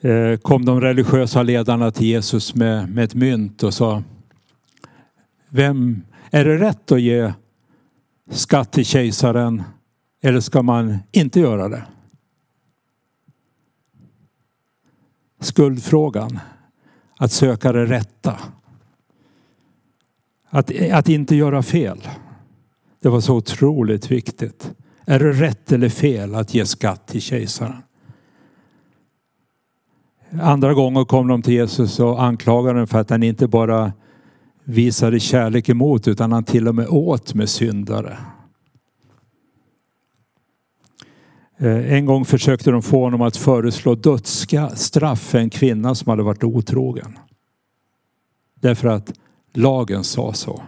eh, 0.00 0.38
kom 0.42 0.64
de 0.64 0.80
religiösa 0.80 1.42
ledarna 1.42 1.90
till 1.90 2.06
Jesus 2.06 2.54
med, 2.54 2.94
med 2.94 3.04
ett 3.04 3.14
mynt 3.14 3.62
och 3.62 3.74
sa 3.74 4.02
Vem, 5.48 6.02
är 6.30 6.44
det 6.44 6.58
rätt 6.58 6.92
att 6.92 7.00
ge 7.00 7.32
skatt 8.30 8.72
till 8.72 8.84
kejsaren 8.84 9.62
eller 10.20 10.40
ska 10.40 10.62
man 10.62 10.98
inte 11.12 11.40
göra 11.40 11.68
det? 11.68 11.84
Skuldfrågan. 15.40 16.38
Att 17.16 17.32
söka 17.32 17.72
det 17.72 17.86
rätta. 17.86 18.38
Att, 20.50 20.90
att 20.92 21.08
inte 21.08 21.36
göra 21.36 21.62
fel. 21.62 22.08
Det 23.02 23.08
var 23.08 23.20
så 23.20 23.36
otroligt 23.36 24.10
viktigt. 24.10 24.74
Är 25.04 25.18
det 25.18 25.32
rätt 25.32 25.72
eller 25.72 25.88
fel 25.88 26.34
att 26.34 26.54
ge 26.54 26.66
skatt 26.66 27.06
till 27.06 27.20
kejsaren? 27.20 27.82
Andra 30.40 30.74
gånger 30.74 31.04
kom 31.04 31.28
de 31.28 31.42
till 31.42 31.54
Jesus 31.54 32.00
och 32.00 32.22
anklagade 32.22 32.74
honom 32.74 32.86
för 32.86 32.98
att 32.98 33.10
han 33.10 33.22
inte 33.22 33.48
bara 33.48 33.92
visade 34.64 35.20
kärlek 35.20 35.68
emot 35.68 36.08
utan 36.08 36.32
han 36.32 36.44
till 36.44 36.68
och 36.68 36.74
med 36.74 36.88
åt 36.88 37.34
med 37.34 37.48
syndare. 37.48 38.18
Eh, 41.58 41.92
en 41.92 42.06
gång 42.06 42.24
försökte 42.24 42.70
de 42.70 42.82
få 42.82 43.04
honom 43.04 43.22
att 43.22 43.36
föreslå 43.36 43.94
dödsstraff 43.94 45.20
för 45.20 45.38
en 45.38 45.50
kvinna 45.50 45.94
som 45.94 46.10
hade 46.10 46.22
varit 46.22 46.44
otrogen. 46.44 47.18
Därför 48.60 48.88
att 48.88 49.12
lagen 49.52 50.04
sa 50.04 50.32
så. 50.32 50.62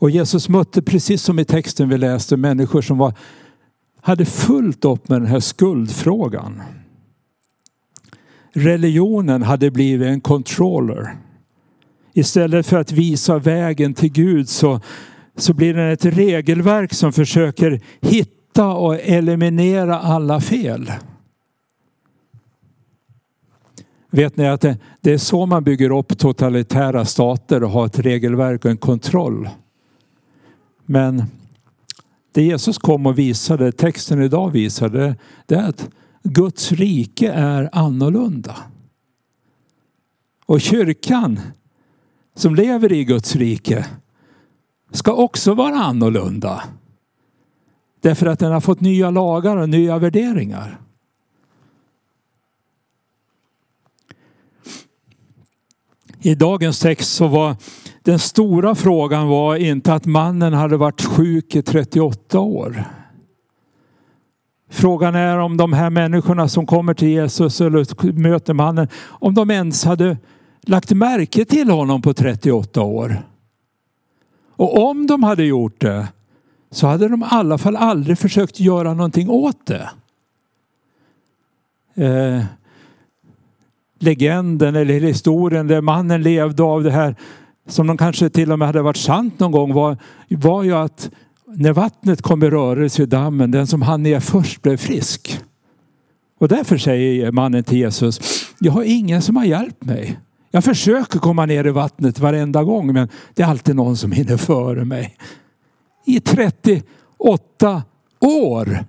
Och 0.00 0.10
Jesus 0.10 0.48
mötte 0.48 0.82
precis 0.82 1.22
som 1.22 1.38
i 1.38 1.44
texten 1.44 1.88
vi 1.88 1.98
läste 1.98 2.36
människor 2.36 2.82
som 2.82 2.98
var 2.98 3.14
hade 4.00 4.24
fullt 4.24 4.84
upp 4.84 5.08
med 5.08 5.20
den 5.20 5.30
här 5.30 5.40
skuldfrågan. 5.40 6.62
Religionen 8.52 9.42
hade 9.42 9.70
blivit 9.70 10.08
en 10.08 10.20
controller. 10.20 11.16
Istället 12.14 12.66
för 12.66 12.76
att 12.76 12.92
visa 12.92 13.38
vägen 13.38 13.94
till 13.94 14.12
Gud 14.12 14.48
så, 14.48 14.80
så 15.36 15.54
blir 15.54 15.74
den 15.74 15.92
ett 15.92 16.04
regelverk 16.04 16.94
som 16.94 17.12
försöker 17.12 17.80
hitta 18.00 18.68
och 18.68 19.00
eliminera 19.00 19.98
alla 19.98 20.40
fel. 20.40 20.92
Vet 24.10 24.36
ni 24.36 24.48
att 24.48 24.60
det, 24.60 24.78
det 25.00 25.12
är 25.12 25.18
så 25.18 25.46
man 25.46 25.64
bygger 25.64 25.98
upp 25.98 26.18
totalitära 26.18 27.04
stater 27.04 27.62
och 27.62 27.70
har 27.70 27.86
ett 27.86 27.98
regelverk 27.98 28.64
och 28.64 28.70
en 28.70 28.76
kontroll. 28.76 29.48
Men 30.86 31.24
det 32.32 32.42
Jesus 32.42 32.78
kom 32.78 33.06
och 33.06 33.18
visade, 33.18 33.72
texten 33.72 34.22
idag 34.22 34.50
visade, 34.50 35.16
det 35.46 35.54
är 35.54 35.68
att 35.68 35.88
Guds 36.22 36.72
rike 36.72 37.32
är 37.32 37.68
annorlunda. 37.72 38.56
Och 40.46 40.60
kyrkan 40.60 41.40
som 42.34 42.54
lever 42.54 42.92
i 42.92 43.04
Guds 43.04 43.36
rike 43.36 43.86
ska 44.92 45.12
också 45.12 45.54
vara 45.54 45.74
annorlunda. 45.74 46.62
Därför 48.00 48.26
att 48.26 48.38
den 48.38 48.52
har 48.52 48.60
fått 48.60 48.80
nya 48.80 49.10
lagar 49.10 49.56
och 49.56 49.68
nya 49.68 49.98
värderingar. 49.98 50.80
I 56.22 56.34
dagens 56.34 56.80
text 56.80 57.12
så 57.12 57.26
var 57.26 57.56
den 58.02 58.18
stora 58.18 58.74
frågan 58.74 59.28
var 59.28 59.56
inte 59.56 59.94
att 59.94 60.06
mannen 60.06 60.52
hade 60.52 60.76
varit 60.76 61.02
sjuk 61.02 61.56
i 61.56 61.62
38 61.62 62.40
år. 62.40 62.84
Frågan 64.70 65.14
är 65.14 65.38
om 65.38 65.56
de 65.56 65.72
här 65.72 65.90
människorna 65.90 66.48
som 66.48 66.66
kommer 66.66 66.94
till 66.94 67.08
Jesus 67.08 67.60
eller 67.60 68.12
möter 68.12 68.54
mannen, 68.54 68.88
om 69.06 69.34
de 69.34 69.50
ens 69.50 69.84
hade 69.84 70.18
lagt 70.62 70.90
märke 70.90 71.44
till 71.44 71.70
honom 71.70 72.02
på 72.02 72.14
38 72.14 72.82
år. 72.82 73.22
Och 74.56 74.88
om 74.88 75.06
de 75.06 75.22
hade 75.22 75.44
gjort 75.44 75.80
det 75.80 76.08
så 76.70 76.86
hade 76.86 77.08
de 77.08 77.22
i 77.22 77.26
alla 77.30 77.58
fall 77.58 77.76
aldrig 77.76 78.18
försökt 78.18 78.60
göra 78.60 78.94
någonting 78.94 79.30
åt 79.30 79.66
det. 79.66 79.90
Eh, 81.94 82.44
Legenden 84.02 84.76
eller 84.76 85.00
historien 85.00 85.66
där 85.66 85.80
mannen 85.80 86.22
levde 86.22 86.62
av 86.62 86.82
det 86.82 86.90
här 86.90 87.16
som 87.68 87.86
de 87.86 87.96
kanske 87.96 88.30
till 88.30 88.52
och 88.52 88.58
med 88.58 88.68
hade 88.68 88.82
varit 88.82 88.96
sant 88.96 89.38
någon 89.38 89.52
gång 89.52 89.74
var, 89.74 89.96
var 90.28 90.62
ju 90.62 90.72
att 90.72 91.10
när 91.46 91.72
vattnet 91.72 92.22
kom 92.22 92.42
i 92.42 92.50
rörelse 92.50 93.02
i 93.02 93.06
dammen, 93.06 93.50
den 93.50 93.66
som 93.66 93.82
hann 93.82 94.02
ner 94.02 94.20
först 94.20 94.62
blev 94.62 94.76
frisk. 94.76 95.40
Och 96.40 96.48
därför 96.48 96.78
säger 96.78 97.32
mannen 97.32 97.64
till 97.64 97.78
Jesus, 97.78 98.20
jag 98.58 98.72
har 98.72 98.82
ingen 98.82 99.22
som 99.22 99.36
har 99.36 99.44
hjälpt 99.44 99.84
mig. 99.84 100.18
Jag 100.50 100.64
försöker 100.64 101.18
komma 101.18 101.46
ner 101.46 101.66
i 101.66 101.70
vattnet 101.70 102.18
varenda 102.18 102.64
gång 102.64 102.92
men 102.92 103.08
det 103.34 103.42
är 103.42 103.46
alltid 103.46 103.76
någon 103.76 103.96
som 103.96 104.12
hinner 104.12 104.36
före 104.36 104.84
mig. 104.84 105.16
I 106.06 106.20
38 106.20 107.82
år. 108.20 108.84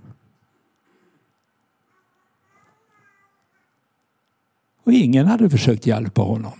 Och 4.91 4.95
ingen 4.95 5.27
hade 5.27 5.49
försökt 5.49 5.85
hjälpa 5.85 6.21
honom. 6.21 6.53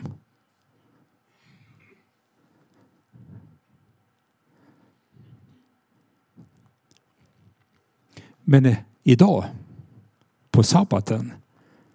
Men 8.42 8.66
eh, 8.66 8.78
idag, 9.04 9.46
på 10.52 10.64
sabbaten, 10.64 11.34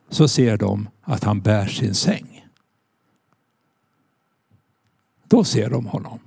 så 0.08 0.28
ser 0.28 0.56
de 0.56 0.88
att 1.02 1.24
han 1.24 1.40
bär 1.40 1.66
sin 1.66 1.94
säng. 1.94 2.46
Då 5.24 5.44
ser 5.44 5.70
de 5.70 5.86
honom. 5.86 6.18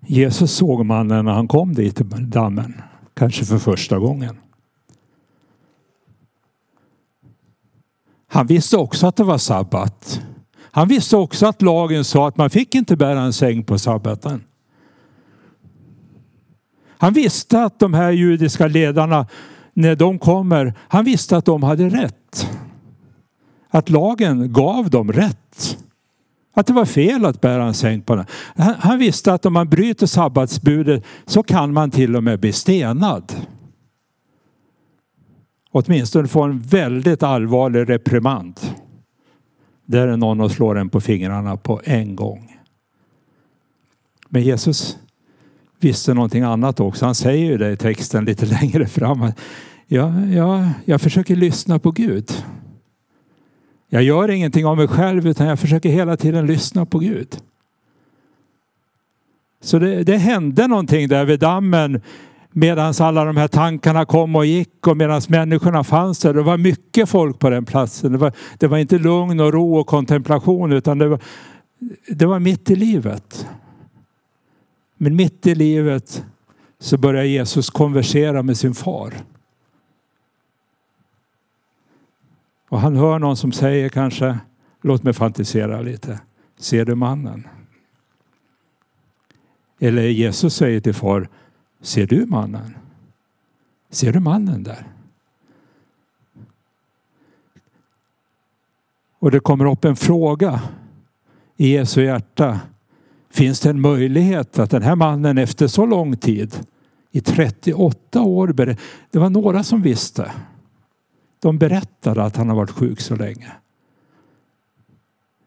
Jesus 0.00 0.52
såg 0.52 0.86
mannen 0.86 1.24
när 1.24 1.32
han 1.32 1.48
kom 1.48 1.74
dit 1.74 1.96
till 1.96 2.30
dammen, 2.30 2.82
kanske 3.14 3.44
för 3.44 3.58
första 3.58 3.98
gången. 3.98 4.36
Han 8.34 8.46
visste 8.46 8.76
också 8.76 9.06
att 9.06 9.16
det 9.16 9.24
var 9.24 9.38
sabbat. 9.38 10.20
Han 10.60 10.88
visste 10.88 11.16
också 11.16 11.46
att 11.46 11.62
lagen 11.62 12.04
sa 12.04 12.28
att 12.28 12.36
man 12.36 12.50
fick 12.50 12.74
inte 12.74 12.96
bära 12.96 13.20
en 13.20 13.32
säng 13.32 13.64
på 13.64 13.78
sabbaten. 13.78 14.44
Han 16.98 17.12
visste 17.12 17.62
att 17.62 17.78
de 17.78 17.94
här 17.94 18.10
judiska 18.10 18.66
ledarna, 18.66 19.26
när 19.72 19.96
de 19.96 20.18
kommer, 20.18 20.74
han 20.88 21.04
visste 21.04 21.36
att 21.36 21.44
de 21.44 21.62
hade 21.62 21.88
rätt. 21.88 22.48
Att 23.70 23.90
lagen 23.90 24.52
gav 24.52 24.90
dem 24.90 25.12
rätt. 25.12 25.78
Att 26.54 26.66
det 26.66 26.72
var 26.72 26.84
fel 26.84 27.24
att 27.24 27.40
bära 27.40 27.64
en 27.64 27.74
säng 27.74 28.02
på 28.02 28.16
den. 28.16 28.26
Han, 28.56 28.74
han 28.78 28.98
visste 28.98 29.32
att 29.32 29.46
om 29.46 29.52
man 29.52 29.68
bryter 29.68 30.06
sabbatsbudet 30.06 31.04
så 31.26 31.42
kan 31.42 31.72
man 31.72 31.90
till 31.90 32.16
och 32.16 32.24
med 32.24 32.40
bli 32.40 32.52
stenad. 32.52 33.32
Åtminstone 35.76 36.28
få 36.28 36.42
en 36.42 36.60
väldigt 36.60 37.22
allvarlig 37.22 37.88
reprimand. 37.88 38.60
Där 39.86 40.08
är 40.08 40.16
någon 40.16 40.40
och 40.40 40.50
slår 40.50 40.78
en 40.78 40.88
på 40.88 41.00
fingrarna 41.00 41.56
på 41.56 41.80
en 41.84 42.16
gång. 42.16 42.58
Men 44.28 44.42
Jesus 44.42 44.98
visste 45.80 46.14
någonting 46.14 46.42
annat 46.42 46.80
också. 46.80 47.04
Han 47.04 47.14
säger 47.14 47.46
ju 47.46 47.58
det 47.58 47.70
i 47.70 47.76
texten 47.76 48.24
lite 48.24 48.46
längre 48.60 48.86
fram. 48.86 49.32
Ja, 49.86 50.20
ja, 50.20 50.70
jag 50.84 51.00
försöker 51.00 51.36
lyssna 51.36 51.78
på 51.78 51.90
Gud. 51.90 52.44
Jag 53.88 54.02
gör 54.02 54.30
ingenting 54.30 54.66
av 54.66 54.76
mig 54.76 54.88
själv 54.88 55.26
utan 55.26 55.46
jag 55.46 55.60
försöker 55.60 55.88
hela 55.88 56.16
tiden 56.16 56.46
lyssna 56.46 56.86
på 56.86 56.98
Gud. 56.98 57.36
Så 59.60 59.78
det, 59.78 60.02
det 60.02 60.16
hände 60.16 60.66
någonting 60.66 61.08
där 61.08 61.24
vid 61.24 61.40
dammen 61.40 62.00
medan 62.56 62.94
alla 63.00 63.24
de 63.24 63.36
här 63.36 63.48
tankarna 63.48 64.04
kom 64.04 64.36
och 64.36 64.46
gick 64.46 64.86
och 64.86 64.96
medan 64.96 65.22
människorna 65.28 65.84
fanns 65.84 66.18
där. 66.18 66.34
Det 66.34 66.42
var 66.42 66.56
mycket 66.56 67.08
folk 67.08 67.38
på 67.38 67.50
den 67.50 67.64
platsen. 67.64 68.12
Det 68.12 68.18
var, 68.18 68.32
det 68.58 68.66
var 68.66 68.78
inte 68.78 68.98
lugn 68.98 69.40
och 69.40 69.52
ro 69.52 69.76
och 69.76 69.86
kontemplation 69.86 70.72
utan 70.72 70.98
det 70.98 71.08
var, 71.08 71.20
det 72.08 72.26
var 72.26 72.38
mitt 72.38 72.70
i 72.70 72.76
livet. 72.76 73.46
Men 74.96 75.16
mitt 75.16 75.46
i 75.46 75.54
livet 75.54 76.24
så 76.78 76.98
börjar 76.98 77.24
Jesus 77.24 77.70
konversera 77.70 78.42
med 78.42 78.56
sin 78.56 78.74
far. 78.74 79.14
Och 82.68 82.80
han 82.80 82.96
hör 82.96 83.18
någon 83.18 83.36
som 83.36 83.52
säger 83.52 83.88
kanske, 83.88 84.38
låt 84.82 85.02
mig 85.02 85.12
fantisera 85.12 85.80
lite, 85.80 86.20
ser 86.58 86.84
du 86.84 86.94
mannen? 86.94 87.48
Eller 89.80 90.02
Jesus 90.02 90.54
säger 90.54 90.80
till 90.80 90.94
far, 90.94 91.28
ser 91.84 92.06
du 92.06 92.26
mannen? 92.26 92.74
Ser 93.90 94.12
du 94.12 94.20
mannen 94.20 94.62
där? 94.62 94.86
Och 99.18 99.30
det 99.30 99.40
kommer 99.40 99.64
upp 99.72 99.84
en 99.84 99.96
fråga 99.96 100.62
i 101.56 101.68
Jesu 101.68 102.04
hjärta. 102.04 102.60
Finns 103.30 103.60
det 103.60 103.70
en 103.70 103.80
möjlighet 103.80 104.58
att 104.58 104.70
den 104.70 104.82
här 104.82 104.96
mannen 104.96 105.38
efter 105.38 105.66
så 105.66 105.86
lång 105.86 106.16
tid, 106.16 106.66
i 107.10 107.20
38 107.20 108.22
år, 108.22 108.46
det 109.10 109.18
var 109.18 109.30
några 109.30 109.62
som 109.62 109.82
visste. 109.82 110.32
De 111.40 111.58
berättade 111.58 112.24
att 112.24 112.36
han 112.36 112.48
har 112.48 112.56
varit 112.56 112.70
sjuk 112.70 113.00
så 113.00 113.16
länge. 113.16 113.52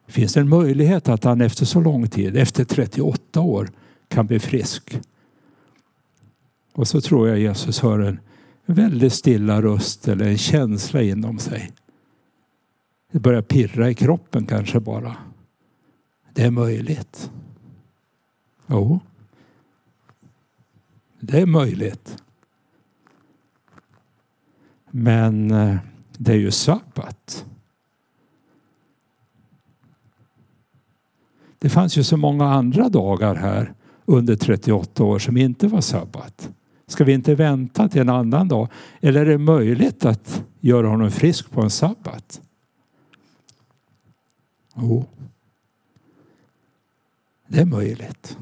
Finns 0.07 0.33
det 0.33 0.39
en 0.39 0.49
möjlighet 0.49 1.09
att 1.09 1.23
han 1.23 1.41
efter 1.41 1.65
så 1.65 1.81
lång 1.81 2.07
tid, 2.07 2.37
efter 2.37 2.65
38 2.65 3.41
år, 3.41 3.69
kan 4.07 4.27
bli 4.27 4.39
frisk? 4.39 4.99
Och 6.77 6.87
så 6.87 7.01
tror 7.01 7.27
jag 7.27 7.39
Jesus 7.39 7.79
hör 7.79 7.99
en 7.99 8.19
väldigt 8.65 9.13
stilla 9.13 9.61
röst 9.61 10.07
eller 10.07 10.27
en 10.27 10.37
känsla 10.37 11.01
inom 11.01 11.39
sig. 11.39 11.71
Det 13.11 13.19
börjar 13.19 13.41
pirra 13.41 13.89
i 13.89 13.93
kroppen 13.93 14.45
kanske 14.45 14.79
bara. 14.79 15.15
Det 16.33 16.43
är 16.43 16.51
möjligt. 16.51 17.31
Jo, 18.67 18.99
det 21.19 21.41
är 21.41 21.45
möjligt. 21.45 22.23
Men 24.91 25.51
eh, 25.51 25.77
det 26.17 26.31
är 26.31 26.37
ju 26.37 26.51
sabbat. 26.51 27.45
Det 31.59 31.69
fanns 31.69 31.97
ju 31.97 32.03
så 32.03 32.17
många 32.17 32.45
andra 32.45 32.89
dagar 32.89 33.35
här 33.35 33.73
under 34.05 34.35
38 34.35 35.03
år 35.03 35.19
som 35.19 35.37
inte 35.37 35.67
var 35.67 35.81
sabbat. 35.81 36.51
Ska 36.87 37.03
vi 37.03 37.13
inte 37.13 37.35
vänta 37.35 37.89
till 37.89 38.01
en 38.01 38.09
annan 38.09 38.47
dag? 38.47 38.69
Eller 39.01 39.21
är 39.21 39.25
det 39.25 39.37
möjligt 39.37 40.05
att 40.05 40.43
göra 40.59 40.87
honom 40.87 41.11
frisk 41.11 41.51
på 41.51 41.61
en 41.61 41.69
sabbat? 41.69 42.41
Jo, 44.75 45.05
det 47.47 47.59
är 47.59 47.65
möjligt. 47.65 48.37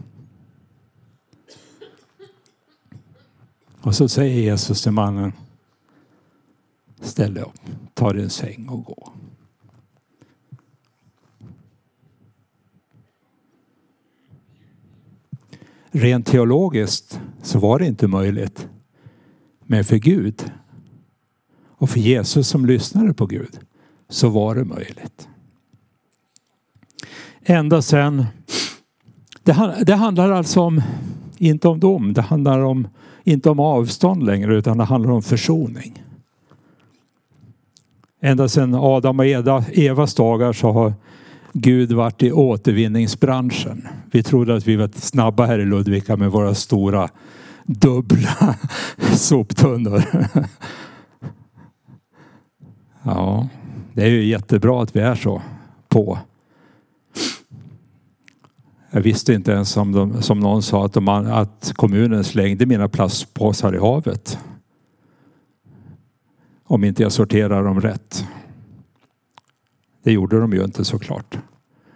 Och 3.81 3.95
så 3.95 4.07
säger 4.07 4.41
Jesus 4.41 4.83
till 4.83 4.91
mannen 4.91 5.31
Ställ 7.01 7.33
dig 7.33 7.43
upp, 7.43 7.59
ta 7.93 8.13
din 8.13 8.29
säng 8.29 8.69
och 8.69 8.83
gå. 8.83 9.13
Rent 15.97 16.27
teologiskt 16.27 17.19
så 17.41 17.59
var 17.59 17.79
det 17.79 17.85
inte 17.85 18.07
möjligt. 18.07 18.67
Men 19.65 19.83
för 19.83 19.97
Gud 19.97 20.51
Och 21.77 21.89
för 21.89 21.99
Jesus 21.99 22.47
som 22.47 22.65
lyssnade 22.65 23.13
på 23.13 23.25
Gud 23.25 23.59
så 24.09 24.29
var 24.29 24.55
det 24.55 24.65
möjligt. 24.65 25.27
Ända 27.41 27.81
sen, 27.81 28.25
det, 29.43 29.83
det 29.85 29.95
handlar 29.95 30.31
alltså 30.31 30.61
om, 30.61 30.81
inte 31.37 31.67
om 31.67 31.79
dom, 31.79 32.13
det 32.13 32.21
handlar 32.21 32.59
om, 32.59 32.87
inte 33.23 33.49
om 33.49 33.59
avstånd 33.59 34.23
längre 34.23 34.57
utan 34.57 34.77
det 34.77 34.83
handlar 34.83 35.11
om 35.11 35.21
försoning. 35.21 36.03
Ända 38.21 38.49
sedan 38.49 38.75
Adam 38.75 39.19
och 39.19 39.25
Evas 39.77 40.15
dagar 40.15 40.53
så 40.53 40.71
har 40.71 40.93
Gud 41.57 41.91
varit 41.91 42.23
i 42.23 42.31
återvinningsbranschen. 42.31 43.87
Vi 44.11 44.23
trodde 44.23 44.55
att 44.55 44.67
vi 44.67 44.75
var 44.75 44.89
snabba 44.95 45.45
här 45.45 45.59
i 45.59 45.65
Ludvika 45.65 46.17
med 46.17 46.31
våra 46.31 46.55
stora 46.55 47.09
dubbla 47.65 48.55
soptunnor. 49.15 50.03
Ja, 53.07 53.47
det 53.93 54.03
är 54.03 54.07
ju 54.07 54.25
jättebra 54.25 54.83
att 54.83 54.95
vi 54.95 54.99
är 54.99 55.15
så 55.15 55.41
på. 55.87 56.19
Jag 58.91 59.01
visste 59.01 59.33
inte 59.33 59.51
ens 59.51 59.77
om 59.77 59.91
de, 59.91 60.21
som 60.21 60.39
någon 60.39 60.63
sa 60.63 60.85
att, 60.85 60.93
de, 60.93 61.07
att 61.07 61.71
kommunen 61.75 62.23
slängde 62.23 62.65
mina 62.65 62.89
plastpåsar 62.89 63.75
i 63.75 63.79
havet. 63.79 64.39
Om 66.63 66.83
inte 66.83 67.03
jag 67.03 67.11
sorterar 67.11 67.63
dem 67.63 67.81
rätt. 67.81 68.25
Det 70.05 70.11
gjorde 70.11 70.39
de 70.39 70.53
ju 70.53 70.63
inte 70.63 70.85
såklart. 70.85 71.37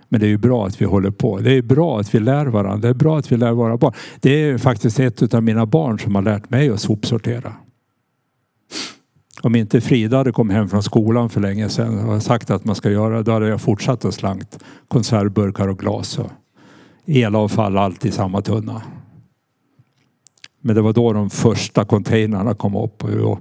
Men 0.08 0.20
det 0.20 0.26
är 0.26 0.30
ju 0.30 0.38
bra 0.38 0.68
att 0.68 0.82
vi 0.82 0.86
håller 0.86 1.12
på. 1.12 1.40
Det 1.40 1.52
är 1.52 1.62
bra 1.62 2.00
att 2.00 2.16
vi 2.16 2.20
lär 2.20 2.46
varandra. 2.46 2.78
Det 2.78 2.88
är 2.88 2.94
bra 2.94 3.18
att 3.18 3.32
vi 3.32 3.38
lär 3.38 3.52
våra 3.52 3.78
barn. 3.78 3.94
Det 4.20 4.30
är 4.30 4.58
faktiskt 4.58 5.00
ett 5.00 5.34
av 5.34 5.44
mina 5.44 5.66
barn 5.66 6.00
som 6.00 6.16
har 6.16 6.22
lärt 6.22 6.50
mig 6.50 6.70
att 6.70 6.80
sopsortera. 6.80 7.54
Om 9.42 9.56
inte 9.56 9.82
Frida 9.82 10.18
hade 10.18 10.32
kommit 10.32 10.56
hem 10.58 10.70
från 10.70 10.84
skolan 10.84 11.30
för 11.30 11.42
länge 11.42 11.70
sedan 11.70 12.10
och 12.10 12.24
sagt 12.24 12.50
att 12.50 12.66
man 12.66 12.76
ska 12.76 12.92
göra 12.92 13.18
det, 13.18 13.24
då 13.24 13.32
hade 13.32 13.48
jag 13.48 13.62
fortsatt 13.62 14.06
att 14.06 14.14
slängt 14.14 14.64
konservburkar 14.88 15.68
och 15.68 15.80
glas 15.80 16.20
och 16.20 16.32
elavfall 17.06 17.78
allt 17.78 18.06
i 18.06 18.12
samma 18.12 18.42
tunna. 18.42 18.82
Men 20.62 20.76
det 20.76 20.82
var 20.82 20.94
då 20.94 21.14
de 21.14 21.30
första 21.30 21.86
containrarna 21.86 22.54
kom 22.54 22.76
upp 22.76 23.04
och 23.04 23.10
vi 23.10 23.36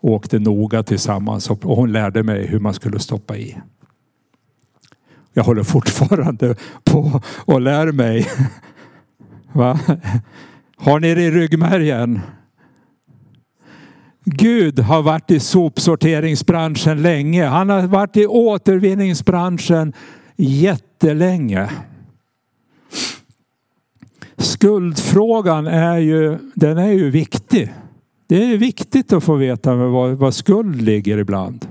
åkte 0.00 0.38
noga 0.38 0.82
tillsammans 0.82 1.50
och 1.50 1.62
hon 1.62 1.92
lärde 1.92 2.22
mig 2.22 2.46
hur 2.46 2.58
man 2.58 2.74
skulle 2.74 2.98
stoppa 2.98 3.36
i. 3.36 3.56
Jag 5.32 5.44
håller 5.44 5.62
fortfarande 5.62 6.54
på 6.84 7.20
och 7.44 7.60
lär 7.60 7.92
mig. 7.92 8.26
Va? 9.52 9.78
Har 10.76 11.00
ni 11.00 11.14
det 11.14 11.22
i 11.22 11.30
ryggmärgen? 11.30 12.20
Gud 14.24 14.78
har 14.78 15.02
varit 15.02 15.30
i 15.30 15.40
sopsorteringsbranschen 15.40 17.02
länge. 17.02 17.46
Han 17.46 17.68
har 17.68 17.82
varit 17.82 18.16
i 18.16 18.26
återvinningsbranschen 18.26 19.92
jättelänge. 20.36 21.70
Skuldfrågan 24.36 25.66
är 25.66 25.98
ju, 25.98 26.38
den 26.54 26.78
är 26.78 26.92
ju 26.92 27.10
viktig. 27.10 27.74
Det 28.26 28.52
är 28.52 28.56
viktigt 28.56 29.12
att 29.12 29.24
få 29.24 29.34
veta 29.34 29.74
var, 29.74 30.10
var 30.10 30.30
skuld 30.30 30.82
ligger 30.82 31.18
ibland. 31.18 31.68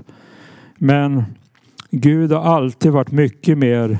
Men 0.78 1.24
Gud 1.90 2.32
har 2.32 2.40
alltid 2.40 2.92
varit 2.92 3.12
mycket 3.12 3.58
mer 3.58 3.98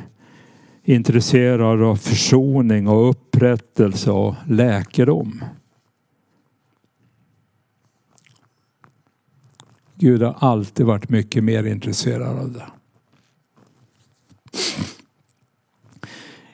intresserad 0.84 1.82
av 1.82 1.96
försoning 1.96 2.88
och 2.88 3.10
upprättelse 3.10 4.10
och 4.10 4.34
läkedom. 4.46 5.44
Gud 9.94 10.22
har 10.22 10.36
alltid 10.38 10.86
varit 10.86 11.08
mycket 11.08 11.44
mer 11.44 11.64
intresserad 11.64 12.38
av 12.38 12.52
det. 12.52 12.66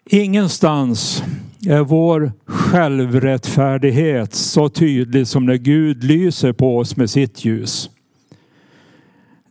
Ingenstans 0.05 1.23
är 1.67 1.81
vår 1.81 2.33
självrättfärdighet 2.47 4.35
så 4.35 4.69
tydlig 4.69 5.27
som 5.27 5.47
när 5.47 5.57
Gud 5.57 6.05
lyser 6.05 6.53
på 6.53 6.79
oss 6.79 6.97
med 6.97 7.11
sitt 7.11 7.45
ljus. 7.45 7.91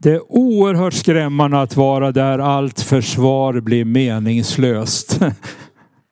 Det 0.06 0.14
är 0.14 0.32
oerhört 0.32 0.94
skrämmande 0.94 1.62
att 1.62 1.76
vara 1.76 2.12
där 2.12 2.40
allt 2.40 2.82
försvar 2.82 3.60
blir 3.60 3.86
meningslöst. 3.86 5.20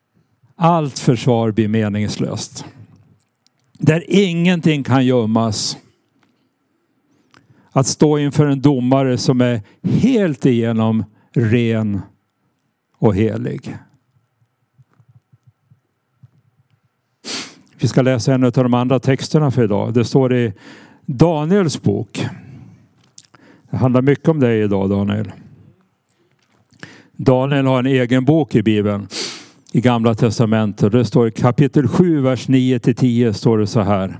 Allt 0.56 0.98
försvar 0.98 1.50
blir 1.50 1.68
meningslöst. 1.68 2.64
Där 3.78 4.04
ingenting 4.08 4.82
kan 4.82 5.06
gömmas. 5.06 5.76
Att 7.72 7.86
stå 7.86 8.18
inför 8.18 8.46
en 8.46 8.60
domare 8.60 9.18
som 9.18 9.40
är 9.40 9.62
helt 9.82 10.46
igenom 10.46 11.04
ren 11.32 12.00
och 12.98 13.14
helig. 13.14 13.76
Vi 17.78 17.88
ska 17.88 18.02
läsa 18.02 18.34
en 18.34 18.44
av 18.44 18.52
de 18.52 18.74
andra 18.74 19.00
texterna 19.00 19.50
för 19.50 19.64
idag. 19.64 19.94
Det 19.94 20.04
står 20.04 20.34
i 20.34 20.52
Daniels 21.06 21.82
bok. 21.82 22.26
Det 23.74 23.78
handlar 23.78 24.02
mycket 24.02 24.28
om 24.28 24.40
dig 24.40 24.62
idag 24.62 24.90
Daniel. 24.90 25.32
Daniel 27.16 27.66
har 27.66 27.78
en 27.78 27.86
egen 27.86 28.24
bok 28.24 28.54
i 28.54 28.62
Bibeln 28.62 29.08
i 29.72 29.80
Gamla 29.80 30.14
Testamentet. 30.14 30.92
Det 30.92 31.04
står 31.04 31.28
i 31.28 31.30
kapitel 31.30 31.88
7, 31.88 32.20
vers 32.20 32.48
9 32.48 32.78
till 32.78 32.94
10 32.94 33.32
står 33.32 33.58
det 33.58 33.66
så 33.66 33.80
här. 33.80 34.18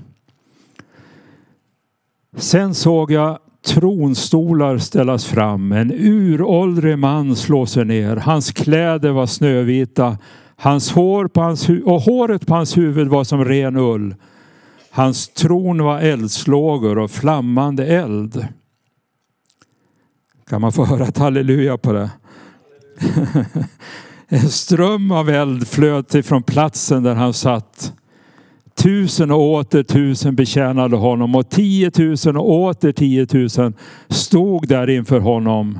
Sen 2.37 2.75
såg 2.75 3.11
jag 3.11 3.39
tronstolar 3.65 4.77
ställas 4.77 5.25
fram. 5.25 5.71
En 5.71 5.91
uråldrig 5.91 6.97
man 6.97 7.35
slår 7.35 7.65
sig 7.65 7.85
ner. 7.85 8.15
Hans 8.15 8.51
kläder 8.51 9.11
var 9.11 9.25
snövita. 9.25 10.17
Hans 10.55 10.91
hår 10.91 11.27
på 11.27 11.41
hans 11.41 11.69
och 11.69 12.01
håret 12.01 12.47
på 12.47 12.53
hans 12.55 12.77
huvud 12.77 13.07
var 13.07 13.23
som 13.23 13.45
ren 13.45 13.75
ull. 13.75 14.15
Hans 14.91 15.27
tron 15.27 15.83
var 15.83 15.99
eldslågor 15.99 16.97
och 16.97 17.11
flammande 17.11 17.85
eld. 17.85 18.47
Kan 20.49 20.61
man 20.61 20.71
få 20.71 20.85
höra 20.85 21.03
ett 21.07 21.17
halleluja 21.17 21.77
på 21.77 21.93
det? 21.93 22.09
en 24.27 24.49
ström 24.49 25.11
av 25.11 25.29
eld 25.29 25.67
flöt 25.67 26.15
ifrån 26.15 26.43
platsen 26.43 27.03
där 27.03 27.15
han 27.15 27.33
satt. 27.33 27.93
Tusen 28.75 29.31
och 29.31 29.41
åter 29.41 29.83
tusen 29.83 30.35
betjänade 30.35 30.95
honom 30.95 31.35
och 31.35 31.49
tiotusen 31.49 32.37
och 32.37 32.51
åter 32.51 32.91
tiotusen 32.91 33.73
stod 34.07 34.67
där 34.67 34.89
inför 34.89 35.19
honom. 35.19 35.79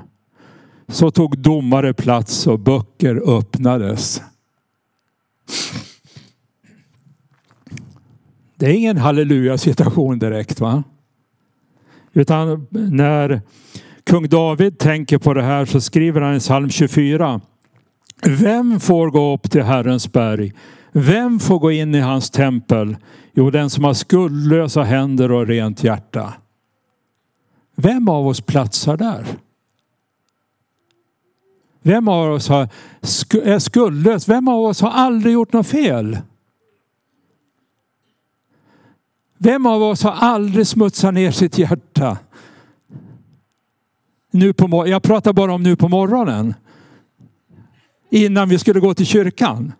Så 0.87 1.11
tog 1.11 1.37
domare 1.37 1.93
plats 1.93 2.47
och 2.47 2.59
böcker 2.59 3.37
öppnades. 3.37 4.21
Det 8.55 8.65
är 8.65 8.73
ingen 8.73 8.97
halleluja 8.97 9.57
situation 9.57 10.19
direkt 10.19 10.59
va? 10.59 10.83
Utan 12.13 12.67
när 12.69 13.41
kung 14.05 14.29
David 14.29 14.79
tänker 14.79 15.17
på 15.17 15.33
det 15.33 15.43
här 15.43 15.65
så 15.65 15.81
skriver 15.81 16.21
han 16.21 16.35
i 16.35 16.39
psalm 16.39 16.69
24. 16.69 17.41
Vem 18.25 18.79
får 18.79 19.09
gå 19.09 19.33
upp 19.33 19.51
till 19.51 19.63
Herrens 19.63 20.11
berg? 20.11 20.53
Vem 20.91 21.39
får 21.39 21.59
gå 21.59 21.71
in 21.71 21.95
i 21.95 21.99
hans 21.99 22.29
tempel? 22.29 22.97
Jo, 23.33 23.49
den 23.49 23.69
som 23.69 23.83
har 23.83 23.93
skuldlösa 23.93 24.83
händer 24.83 25.31
och 25.31 25.47
rent 25.47 25.83
hjärta. 25.83 26.33
Vem 27.75 28.09
av 28.09 28.27
oss 28.27 28.41
platsar 28.41 28.97
där? 28.97 29.25
Vem 31.81 32.07
av 32.07 32.31
oss 32.31 32.47
har, 32.47 32.69
är 33.43 33.59
skuldlös? 33.59 34.29
Vem 34.29 34.47
av 34.47 34.59
oss 34.59 34.81
har 34.81 34.91
aldrig 34.91 35.33
gjort 35.33 35.53
något 35.53 35.67
fel? 35.67 36.17
Vem 39.37 39.65
av 39.65 39.83
oss 39.83 40.03
har 40.03 40.11
aldrig 40.11 40.67
smutsat 40.67 41.13
ner 41.13 41.31
sitt 41.31 41.57
hjärta? 41.57 42.17
Nu 44.35 44.53
på, 44.53 44.87
jag 44.87 45.03
pratar 45.03 45.33
bara 45.33 45.53
om 45.53 45.63
nu 45.63 45.75
på 45.75 45.89
morgonen. 45.89 46.53
Innan 48.09 48.49
vi 48.49 48.59
skulle 48.59 48.79
gå 48.79 48.93
till 48.93 49.05
kyrkan. 49.05 49.73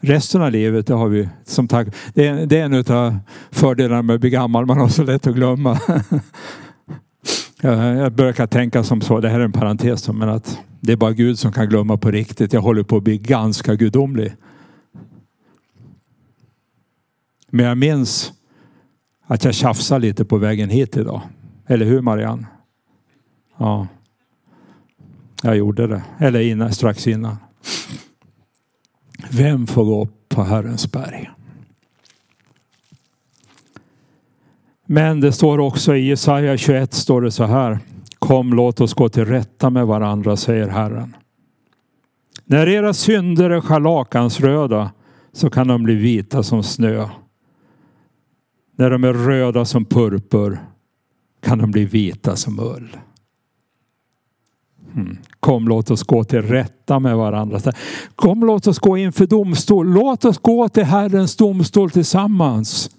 Resten 0.00 0.42
av 0.42 0.50
livet, 0.50 0.86
det 0.86 0.94
har 0.94 1.08
vi 1.08 1.28
som 1.44 1.68
tack. 1.68 1.88
Det 2.14 2.26
är, 2.26 2.46
det 2.46 2.58
är 2.58 2.64
en 2.64 2.96
av 2.96 3.18
fördelarna 3.50 4.02
med 4.02 4.14
att 4.14 4.20
bli 4.20 4.30
gammal. 4.30 4.66
Man 4.66 4.78
har 4.78 4.88
så 4.88 5.02
lätt 5.02 5.26
att 5.26 5.34
glömma. 5.34 5.78
Jag 7.60 8.12
brukar 8.12 8.46
tänka 8.46 8.84
som 8.84 9.00
så, 9.00 9.20
det 9.20 9.28
här 9.28 9.40
är 9.40 9.44
en 9.44 9.52
parentes, 9.52 10.08
men 10.08 10.28
att 10.28 10.58
det 10.80 10.92
är 10.92 10.96
bara 10.96 11.12
Gud 11.12 11.38
som 11.38 11.52
kan 11.52 11.68
glömma 11.68 11.96
på 11.96 12.10
riktigt. 12.10 12.52
Jag 12.52 12.60
håller 12.60 12.82
på 12.82 12.96
att 12.96 13.02
bli 13.02 13.18
ganska 13.18 13.74
gudomlig. 13.74 14.34
Men 17.50 17.66
jag 17.66 17.78
minns 17.78 18.32
att 19.26 19.44
jag 19.44 19.54
tjafsade 19.54 20.00
lite 20.00 20.24
på 20.24 20.36
vägen 20.36 20.70
hit 20.70 20.96
idag. 20.96 21.20
Eller 21.66 21.86
hur 21.86 22.00
Marianne? 22.00 22.46
Ja. 23.58 23.86
Jag 25.42 25.56
gjorde 25.56 25.86
det. 25.86 26.02
Eller 26.18 26.40
innan, 26.40 26.72
strax 26.72 27.06
innan. 27.06 27.36
Vem 29.30 29.66
får 29.66 29.84
gå 29.84 30.02
upp 30.02 30.28
på 30.28 30.42
Herrens 30.42 30.92
berg? 30.92 31.30
Men 34.86 35.20
det 35.20 35.32
står 35.32 35.58
också 35.58 35.96
i 35.96 36.08
Jesaja 36.08 36.56
21 36.56 36.94
står 36.94 37.22
det 37.22 37.30
så 37.30 37.44
här. 37.44 37.78
Kom 38.18 38.52
låt 38.54 38.80
oss 38.80 38.94
gå 38.94 39.08
till 39.08 39.24
rätta 39.24 39.70
med 39.70 39.86
varandra 39.86 40.36
säger 40.36 40.68
Herren. 40.68 41.16
När 42.44 42.68
era 42.68 42.94
synder 42.94 43.50
är 43.50 43.60
scharlakansröda 43.60 44.90
så 45.32 45.50
kan 45.50 45.68
de 45.68 45.82
bli 45.82 45.94
vita 45.94 46.42
som 46.42 46.62
snö. 46.62 47.08
När 48.76 48.90
de 48.90 49.04
är 49.04 49.12
röda 49.12 49.64
som 49.64 49.84
purpur 49.84 50.58
kan 51.40 51.58
de 51.58 51.70
bli 51.70 51.84
vita 51.84 52.36
som 52.36 52.60
ull. 52.60 52.96
Mm. 54.94 55.16
Kom 55.40 55.68
låt 55.68 55.90
oss 55.90 56.02
gå 56.02 56.24
till 56.24 56.42
rätta 56.42 56.98
med 56.98 57.16
varandra. 57.16 57.60
Kom 58.16 58.40
låt 58.40 58.66
oss 58.66 58.78
gå 58.78 58.96
inför 58.96 59.26
domstol. 59.26 59.86
Låt 59.86 60.24
oss 60.24 60.38
gå 60.38 60.68
till 60.68 60.84
Herrens 60.84 61.36
domstol 61.36 61.90
tillsammans. 61.90 62.90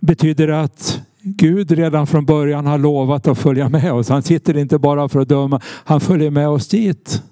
Betyder 0.00 0.46
det 0.46 0.60
att 0.60 1.00
Gud 1.22 1.70
redan 1.70 2.06
från 2.06 2.24
början 2.24 2.66
har 2.66 2.78
lovat 2.78 3.28
att 3.28 3.38
följa 3.38 3.68
med 3.68 3.92
oss. 3.92 4.08
Han 4.08 4.22
sitter 4.22 4.56
inte 4.56 4.78
bara 4.78 5.08
för 5.08 5.20
att 5.20 5.28
döma, 5.28 5.60
han 5.64 6.00
följer 6.00 6.30
med 6.30 6.48
oss 6.48 6.68
dit. 6.68 7.22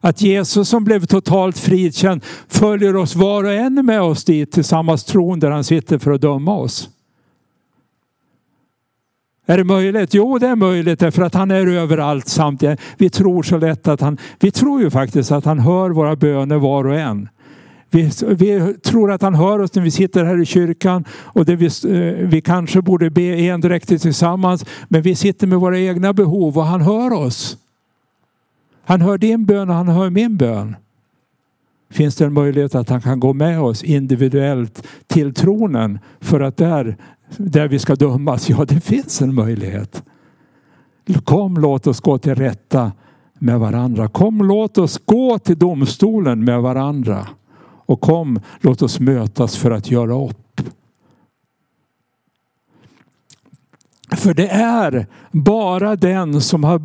Att 0.00 0.22
Jesus 0.22 0.68
som 0.68 0.84
blev 0.84 1.06
totalt 1.06 1.58
frikänd 1.58 2.24
följer 2.48 2.96
oss 2.96 3.16
var 3.16 3.44
och 3.44 3.52
en 3.52 3.86
med 3.86 4.02
oss 4.02 4.24
dit 4.24 4.52
till 4.52 4.64
samma 4.64 4.96
tron 4.96 5.40
där 5.40 5.50
han 5.50 5.64
sitter 5.64 5.98
för 5.98 6.10
att 6.10 6.20
döma 6.20 6.56
oss. 6.56 6.88
Är 9.46 9.56
det 9.56 9.64
möjligt? 9.64 10.14
Jo, 10.14 10.38
det 10.38 10.46
är 10.46 10.56
möjligt 10.56 11.00
därför 11.00 11.22
att 11.22 11.34
han 11.34 11.50
är 11.50 11.66
överallt 11.66 12.28
samtidigt. 12.28 12.80
Vi 12.98 13.10
tror 13.10 13.42
så 13.42 13.58
lätt 13.58 13.88
att 13.88 14.00
han, 14.00 14.18
vi 14.40 14.50
tror 14.50 14.80
ju 14.82 14.90
faktiskt 14.90 15.32
att 15.32 15.44
han 15.44 15.58
hör 15.58 15.90
våra 15.90 16.16
böner 16.16 16.56
var 16.56 16.86
och 16.86 16.96
en. 16.96 17.28
Vi, 17.90 18.10
vi, 18.28 18.74
tror 18.74 19.12
att 19.12 19.22
han 19.22 19.34
hör 19.34 19.58
oss 19.58 19.74
när 19.74 19.82
vi 19.82 19.90
sitter 19.90 20.24
här 20.24 20.42
i 20.42 20.46
kyrkan 20.46 21.04
och 21.10 21.44
det 21.44 21.56
vi, 21.56 21.66
eh, 21.66 22.28
vi 22.28 22.40
kanske 22.40 22.82
borde 22.82 23.10
be 23.10 23.22
endräktigt 23.22 24.02
tillsammans. 24.02 24.64
Men 24.88 25.02
vi 25.02 25.14
sitter 25.14 25.46
med 25.46 25.58
våra 25.58 25.78
egna 25.78 26.12
behov 26.12 26.58
och 26.58 26.64
han 26.64 26.80
hör 26.80 27.12
oss. 27.12 27.56
Han 28.88 29.00
hör 29.00 29.18
din 29.18 29.44
bön 29.44 29.70
och 29.70 29.76
han 29.76 29.88
hör 29.88 30.10
min 30.10 30.36
bön. 30.36 30.76
Finns 31.90 32.16
det 32.16 32.24
en 32.24 32.32
möjlighet 32.32 32.74
att 32.74 32.88
han 32.88 33.00
kan 33.00 33.20
gå 33.20 33.32
med 33.32 33.60
oss 33.60 33.84
individuellt 33.84 34.86
till 35.06 35.34
tronen 35.34 35.98
för 36.20 36.40
att 36.40 36.56
där, 36.56 36.96
där 37.36 37.68
vi 37.68 37.78
ska 37.78 37.94
dömas? 37.94 38.48
Ja, 38.48 38.64
det 38.64 38.80
finns 38.80 39.22
en 39.22 39.34
möjlighet. 39.34 40.02
Kom, 41.24 41.54
låt 41.54 41.86
oss 41.86 42.00
gå 42.00 42.18
till 42.18 42.34
rätta 42.34 42.92
med 43.38 43.60
varandra. 43.60 44.08
Kom, 44.08 44.38
låt 44.38 44.78
oss 44.78 45.00
gå 45.04 45.38
till 45.38 45.58
domstolen 45.58 46.44
med 46.44 46.62
varandra. 46.62 47.28
Och 47.86 48.00
kom, 48.00 48.40
låt 48.60 48.82
oss 48.82 49.00
mötas 49.00 49.56
för 49.56 49.70
att 49.70 49.90
göra 49.90 50.24
upp. 50.24 50.60
För 54.10 54.34
det 54.34 54.48
är 54.48 55.06
bara 55.32 55.96
den 55.96 56.40
som 56.40 56.64
har 56.64 56.82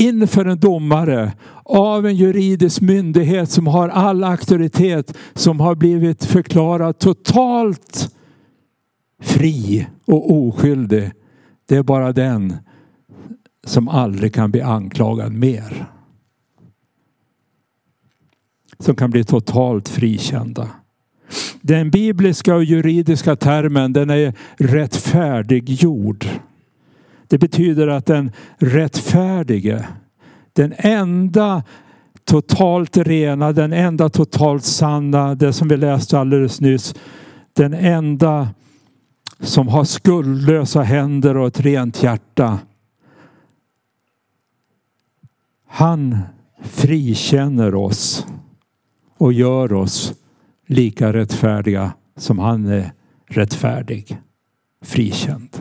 inför 0.00 0.44
en 0.44 0.60
domare 0.60 1.32
av 1.64 2.06
en 2.06 2.16
juridisk 2.16 2.80
myndighet 2.80 3.50
som 3.50 3.66
har 3.66 3.88
all 3.88 4.24
auktoritet 4.24 5.16
som 5.34 5.60
har 5.60 5.74
blivit 5.74 6.24
förklarad 6.24 6.98
totalt 6.98 8.14
fri 9.22 9.86
och 10.04 10.32
oskyldig. 10.32 11.10
Det 11.68 11.76
är 11.76 11.82
bara 11.82 12.12
den 12.12 12.56
som 13.64 13.88
aldrig 13.88 14.34
kan 14.34 14.50
bli 14.50 14.60
anklagad 14.60 15.32
mer 15.32 15.86
som 18.78 18.94
kan 18.94 19.10
bli 19.10 19.24
totalt 19.24 19.88
frikända. 19.88 20.68
Den 21.60 21.90
bibliska 21.90 22.54
och 22.54 22.64
juridiska 22.64 23.36
termen 23.36 23.92
den 23.92 24.10
är 24.10 24.34
rättfärdiggjord. 24.56 26.26
Det 27.30 27.38
betyder 27.38 27.88
att 27.88 28.06
den 28.06 28.32
rättfärdige, 28.58 29.88
den 30.52 30.74
enda 30.78 31.62
totalt 32.24 32.96
rena, 32.96 33.52
den 33.52 33.72
enda 33.72 34.08
totalt 34.08 34.64
sanna, 34.64 35.34
det 35.34 35.52
som 35.52 35.68
vi 35.68 35.76
läste 35.76 36.18
alldeles 36.18 36.60
nyss, 36.60 36.94
den 37.52 37.74
enda 37.74 38.48
som 39.40 39.68
har 39.68 39.84
skuldlösa 39.84 40.82
händer 40.82 41.36
och 41.36 41.46
ett 41.46 41.60
rent 41.60 42.02
hjärta. 42.02 42.58
Han 45.66 46.18
frikänner 46.62 47.74
oss 47.74 48.26
och 49.18 49.32
gör 49.32 49.72
oss 49.72 50.14
lika 50.66 51.12
rättfärdiga 51.12 51.92
som 52.16 52.38
han 52.38 52.66
är 52.66 52.92
rättfärdig. 53.26 54.18
Frikänd. 54.82 55.56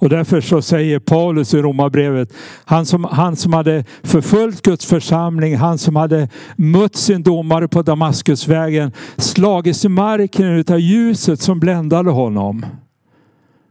Och 0.00 0.08
därför 0.08 0.40
så 0.40 0.62
säger 0.62 0.98
Paulus 0.98 1.54
i 1.54 1.62
Romarbrevet, 1.62 2.32
han 2.64 2.86
som, 2.86 3.04
han 3.04 3.36
som 3.36 3.52
hade 3.52 3.84
förföljt 4.02 4.62
Guds 4.62 4.86
församling, 4.86 5.56
han 5.56 5.78
som 5.78 5.96
hade 5.96 6.28
mött 6.56 6.96
sin 6.96 7.22
domare 7.22 7.68
på 7.68 7.82
Damaskusvägen, 7.82 8.92
slagits 9.16 9.84
i 9.84 9.88
marken 9.88 10.46
utav 10.46 10.80
ljuset 10.80 11.40
som 11.40 11.60
bländade 11.60 12.10
honom. 12.10 12.66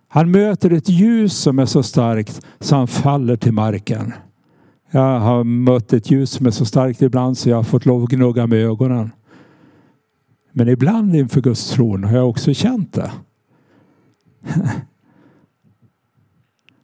Han 0.08 0.32
möter 0.32 0.74
ett 0.74 0.90
ljus 0.90 1.34
som 1.34 1.60
är 1.60 1.66
så 1.66 1.84
starkt 1.84 2.42
så 2.60 2.76
han 2.76 2.88
faller 2.88 3.36
till 3.36 3.54
marken. 3.54 4.14
Jag 4.92 5.20
har 5.20 5.44
mött 5.44 5.94
ett 5.94 6.12
ljus 6.12 6.32
som 6.32 6.46
är 6.46 6.52
så 6.52 6.66
starkt 6.66 7.02
ibland 7.02 7.38
så 7.38 7.50
jag 7.50 7.56
har 7.56 7.64
fått 7.64 7.86
lov 7.86 8.04
att 8.04 8.10
gnugga 8.10 8.48
med 8.48 8.60
ögonen. 8.60 9.12
Men 10.52 10.70
ibland 10.70 11.16
inför 11.16 11.42
Guds 11.42 11.70
tron 11.70 12.04
har 12.04 12.18
jag 12.18 12.30
också 12.30 12.54
känt 12.54 12.94
det. 12.94 13.12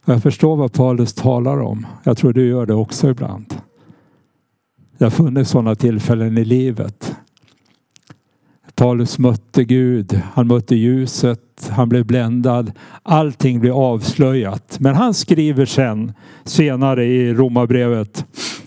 Jag 0.05 0.23
förstår 0.23 0.55
vad 0.55 0.73
Paulus 0.73 1.13
talar 1.13 1.61
om. 1.61 1.87
Jag 2.03 2.17
tror 2.17 2.33
du 2.33 2.47
gör 2.47 2.65
det 2.65 2.73
också 2.73 3.09
ibland. 3.09 3.55
Det 4.97 5.03
har 5.03 5.11
funnits 5.11 5.51
sådana 5.51 5.75
tillfällen 5.75 6.37
i 6.37 6.45
livet. 6.45 7.15
Paulus 8.75 9.19
mötte 9.19 9.63
Gud, 9.63 10.21
han 10.33 10.47
mötte 10.47 10.75
ljuset, 10.75 11.69
han 11.71 11.89
blev 11.89 12.05
bländad. 12.05 12.71
Allting 13.03 13.59
blev 13.59 13.73
avslöjat. 13.73 14.77
Men 14.79 14.95
han 14.95 15.13
skriver 15.13 15.65
sen, 15.65 16.13
senare 16.43 17.05
i 17.05 17.33
Romarbrevet 17.33 18.25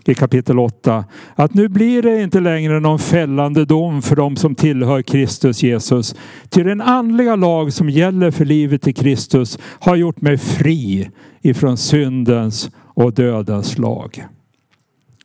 i 0.09 0.14
kapitel 0.14 0.59
8, 0.59 1.05
att 1.35 1.55
nu 1.55 1.68
blir 1.68 2.03
det 2.03 2.23
inte 2.23 2.40
längre 2.40 2.81
någon 2.81 2.99
fällande 2.99 3.64
dom 3.64 4.03
för 4.03 4.16
dem 4.16 4.37
som 4.37 4.55
tillhör 4.55 5.03
Kristus 5.03 5.62
Jesus. 5.62 6.14
Till 6.49 6.66
den 6.66 6.81
andliga 6.81 7.37
lag 7.37 7.73
som 7.73 7.90
gäller 7.90 8.31
för 8.31 8.44
livet 8.44 8.88
i 8.88 8.92
Kristus 8.92 9.59
har 9.62 9.97
gjort 9.97 10.21
mig 10.21 10.38
fri 10.38 11.11
ifrån 11.42 11.77
syndens 11.77 12.71
och 12.77 13.14
dödens 13.14 13.79
lag. 13.79 14.25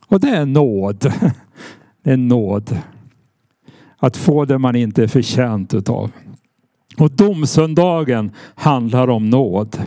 Och 0.08 0.19
det 0.19 0.30
är 0.30 0.46
nåd. 0.46 1.13
Det 2.04 2.12
är 2.12 2.17
nåd. 2.17 2.78
Att 3.98 4.17
få 4.17 4.46
det 4.46 4.58
man 4.58 4.76
inte 4.76 5.04
är 5.04 5.08
förtjänt 5.08 5.74
utav. 5.74 6.12
Och 6.98 7.12
domsöndagen 7.12 8.32
handlar 8.56 9.10
om 9.10 9.30
nåd. 9.30 9.78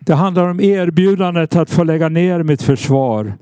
Det 0.00 0.14
handlar 0.14 0.48
om 0.48 0.60
erbjudandet 0.60 1.56
att 1.56 1.70
få 1.70 1.84
lägga 1.84 2.08
ner 2.08 2.42
mitt 2.42 2.62
försvar. 2.62 3.32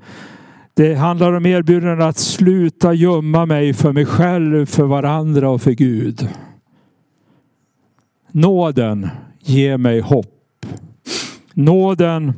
Det 0.77 0.95
handlar 0.95 1.33
om 1.33 1.45
erbjudanden 1.45 2.07
att 2.07 2.17
sluta 2.17 2.93
gömma 2.93 3.45
mig 3.45 3.73
för 3.73 3.91
mig 3.91 4.05
själv, 4.05 4.65
för 4.65 4.83
varandra 4.83 5.49
och 5.49 5.61
för 5.61 5.71
Gud. 5.71 6.29
Nåden 8.31 9.09
ger 9.39 9.77
mig 9.77 9.99
hopp. 9.99 10.65
Nåden 11.53 12.33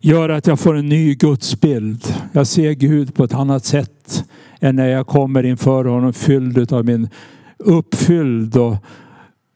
gör 0.00 0.28
att 0.28 0.46
jag 0.46 0.60
får 0.60 0.76
en 0.76 0.88
ny 0.88 1.14
gudsbild. 1.14 2.14
Jag 2.32 2.46
ser 2.46 2.72
Gud 2.72 3.14
på 3.14 3.24
ett 3.24 3.34
annat 3.34 3.64
sätt 3.64 4.24
än 4.60 4.76
när 4.76 4.88
jag 4.88 5.06
kommer 5.06 5.42
inför 5.42 5.84
honom 5.84 6.12
fylld 6.12 6.72
av 6.72 6.84
min 6.84 7.08
uppfylld 7.58 8.56
och 8.56 8.76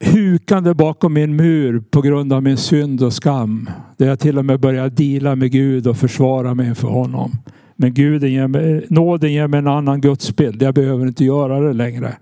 hukande 0.00 0.74
bakom 0.74 1.12
min 1.12 1.36
mur 1.36 1.80
på 1.90 2.00
grund 2.00 2.32
av 2.32 2.42
min 2.42 2.56
synd 2.56 3.02
och 3.02 3.12
skam. 3.12 3.70
Där 3.96 4.06
jag 4.06 4.18
till 4.18 4.38
och 4.38 4.44
med 4.44 4.60
börjar 4.60 4.88
dela 4.88 5.36
med 5.36 5.52
Gud 5.52 5.86
och 5.86 5.96
försvara 5.96 6.54
mig 6.54 6.68
inför 6.68 6.88
honom. 6.88 7.32
Men 7.76 7.94
Gud 7.94 8.24
ger 8.24 8.46
mig, 8.46 8.86
nåden 8.88 9.32
ger 9.32 9.46
mig 9.46 9.58
en 9.58 9.66
annan 9.66 10.00
gudsbild. 10.00 10.62
Jag 10.62 10.74
behöver 10.74 11.06
inte 11.06 11.24
göra 11.24 11.60
det 11.60 11.72
längre. 11.72 12.16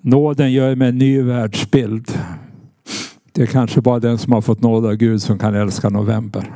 Nåden 0.00 0.52
gör 0.52 0.74
mig 0.74 0.88
en 0.88 0.98
ny 0.98 1.22
världsbild. 1.22 2.12
Det 3.32 3.42
är 3.42 3.46
kanske 3.46 3.80
bara 3.80 4.00
den 4.00 4.18
som 4.18 4.32
har 4.32 4.40
fått 4.40 4.62
nåd 4.62 4.86
av 4.86 4.94
Gud 4.94 5.22
som 5.22 5.38
kan 5.38 5.54
älska 5.54 5.88
november. 5.88 6.52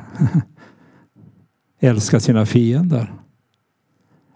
älska 1.81 2.21
sina 2.21 2.47
fiender. 2.47 3.13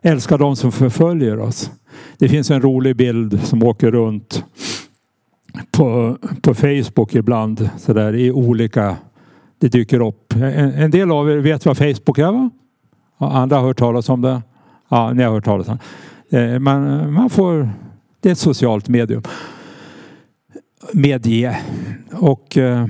Älska 0.09 0.37
de 0.37 0.57
som 0.57 0.73
förföljer 0.73 1.39
oss. 1.39 1.71
Det 2.19 2.29
finns 2.29 2.51
en 2.51 2.63
rolig 2.63 2.97
bild 2.97 3.41
som 3.45 3.63
åker 3.63 3.91
runt 3.91 4.45
på, 5.71 6.19
på 6.43 6.55
Facebook 6.55 7.15
ibland 7.15 7.71
så 7.79 7.93
där, 7.93 8.15
i 8.15 8.33
olika 8.33 8.97
det 9.59 9.69
dyker 9.69 10.01
upp. 10.01 10.35
En, 10.35 10.73
en, 10.73 10.91
del 10.91 11.11
av 11.11 11.31
er 11.31 11.37
vet 11.37 11.67
vad 11.67 11.79
Facebook 11.79 12.19
är 12.19 12.33
va? 12.33 12.51
Andra 13.19 13.57
har 13.57 13.67
hört 13.67 13.79
talas 13.79 14.09
om 14.09 14.21
det. 14.21 14.43
Ja, 14.89 15.13
ni 15.13 15.23
har 15.23 15.33
hört 15.33 15.45
talas 15.45 15.69
om 15.69 15.79
det. 16.29 16.43
Eh, 16.43 16.59
man, 16.59 17.13
man 17.13 17.31
får 17.31 17.71
Det 18.21 18.29
är 18.29 18.33
ett 18.33 18.39
socialt 18.39 18.89
medium. 18.89 19.23
Medie. 20.93 21.59
Och 22.13 22.59
eh, 22.59 22.87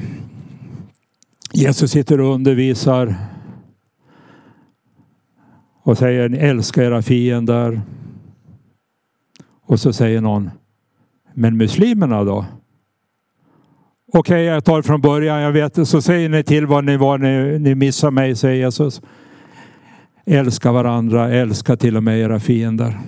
Jesus 1.53 1.91
sitter 1.91 2.21
och 2.21 2.35
undervisar 2.35 3.15
och 5.89 5.99
säger 5.99 6.35
älska 6.35 6.85
era 6.85 7.03
fiender. 7.03 7.81
Och 9.63 9.81
så 9.81 9.93
säger 9.93 10.21
någon, 10.21 10.51
men 11.35 11.57
muslimerna 11.57 12.25
då? 12.25 12.47
Okej, 14.13 14.19
okay, 14.19 14.43
jag 14.43 14.65
tar 14.65 14.77
det 14.77 14.83
från 14.83 15.01
början. 15.01 15.41
Jag 15.41 15.53
vet, 15.53 15.89
så 15.89 16.03
säger 16.03 16.29
ni 16.29 16.43
till 16.43 16.67
vad 16.67 16.85
ni 16.85 16.97
var 16.97 17.19
ni, 17.19 17.59
ni 17.59 17.75
missar 17.75 18.11
mig, 18.11 18.37
säger 18.37 18.65
Jesus. 18.65 19.03
Älska 20.27 20.73
varandra, 20.73 21.31
älska 21.31 21.77
till 21.77 21.97
och 21.97 22.03
med 22.03 22.21
era 22.21 22.41
fiender. 22.41 22.99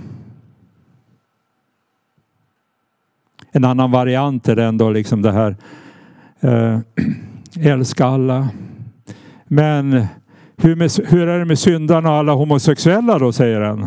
En 3.52 3.64
annan 3.64 3.90
variant 3.90 4.48
är 4.48 4.56
ändå 4.56 4.90
liksom 4.90 5.22
det 5.22 5.32
här 5.32 5.56
Äh, 6.40 6.78
älska 7.60 8.06
alla. 8.06 8.48
Men 9.46 10.06
hur, 10.62 10.76
med, 10.76 10.90
hur 11.04 11.28
är 11.28 11.38
det 11.38 11.44
med 11.44 11.58
syndarna 11.58 12.10
och 12.10 12.16
alla 12.16 12.32
homosexuella 12.32 13.18
då, 13.18 13.32
säger 13.32 13.60
han. 13.60 13.86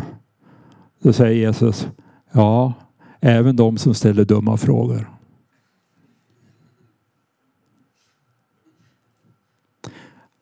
Då 1.02 1.12
säger 1.12 1.36
Jesus, 1.36 1.88
ja, 2.32 2.72
även 3.20 3.56
de 3.56 3.78
som 3.78 3.94
ställer 3.94 4.24
dumma 4.24 4.56
frågor. 4.56 5.10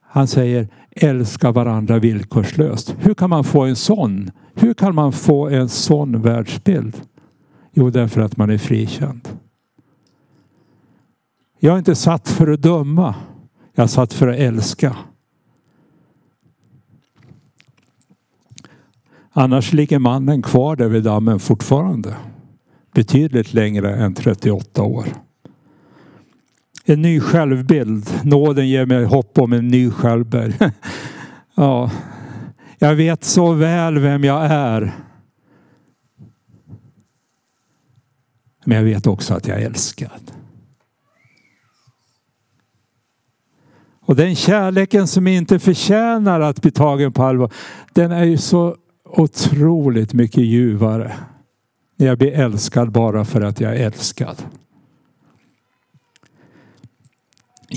Han 0.00 0.26
säger 0.26 0.68
älska 0.90 1.52
varandra 1.52 1.98
villkorslöst. 1.98 2.96
Hur 2.98 3.14
kan 3.14 3.30
man 3.30 3.44
få 3.44 3.64
en 3.64 3.76
sån? 3.76 4.30
Hur 4.54 4.74
kan 4.74 4.94
man 4.94 5.12
få 5.12 5.48
en 5.48 5.68
sån 5.68 6.22
världsbild? 6.22 7.00
Jo, 7.72 7.90
därför 7.90 8.20
att 8.20 8.36
man 8.36 8.50
är 8.50 8.58
frikänd. 8.58 9.28
Jag 11.58 11.74
är 11.74 11.78
inte 11.78 11.94
satt 11.94 12.28
för 12.28 12.52
att 12.52 12.62
döma. 12.62 13.14
Jag 13.74 13.84
är 13.84 13.88
satt 13.88 14.12
för 14.12 14.28
att 14.28 14.36
älska. 14.36 14.96
Annars 19.32 19.72
ligger 19.72 19.98
mannen 19.98 20.42
kvar 20.42 20.76
där 20.76 20.88
vid 20.88 21.02
dammen 21.02 21.38
fortfarande. 21.38 22.16
Betydligt 22.94 23.54
längre 23.54 23.96
än 23.96 24.14
38 24.14 24.82
år. 24.82 25.06
En 26.84 27.02
ny 27.02 27.20
självbild. 27.20 28.10
Nåden 28.24 28.68
ger 28.68 28.86
mig 28.86 29.04
hopp 29.04 29.38
om 29.38 29.52
en 29.52 29.68
ny 29.68 29.90
självbild. 29.90 30.70
ja, 31.54 31.90
jag 32.78 32.94
vet 32.94 33.24
så 33.24 33.52
väl 33.52 33.98
vem 33.98 34.24
jag 34.24 34.44
är. 34.44 34.92
Men 38.64 38.76
jag 38.76 38.84
vet 38.84 39.06
också 39.06 39.34
att 39.34 39.46
jag 39.48 39.62
är 39.62 39.66
älskad. 39.66 40.32
Och 44.00 44.16
den 44.16 44.36
kärleken 44.36 45.06
som 45.06 45.26
inte 45.26 45.58
förtjänar 45.58 46.40
att 46.40 46.62
bli 46.62 46.70
tagen 46.70 47.12
på 47.12 47.22
allvar, 47.22 47.52
den 47.92 48.12
är 48.12 48.24
ju 48.24 48.38
så 48.38 48.76
otroligt 49.12 50.12
mycket 50.12 50.44
ljuvare. 50.44 51.12
När 51.96 52.06
jag 52.06 52.18
blir 52.18 52.32
älskad 52.32 52.92
bara 52.92 53.24
för 53.24 53.40
att 53.40 53.60
jag 53.60 53.76
är 53.76 53.86
älskad. 53.86 54.42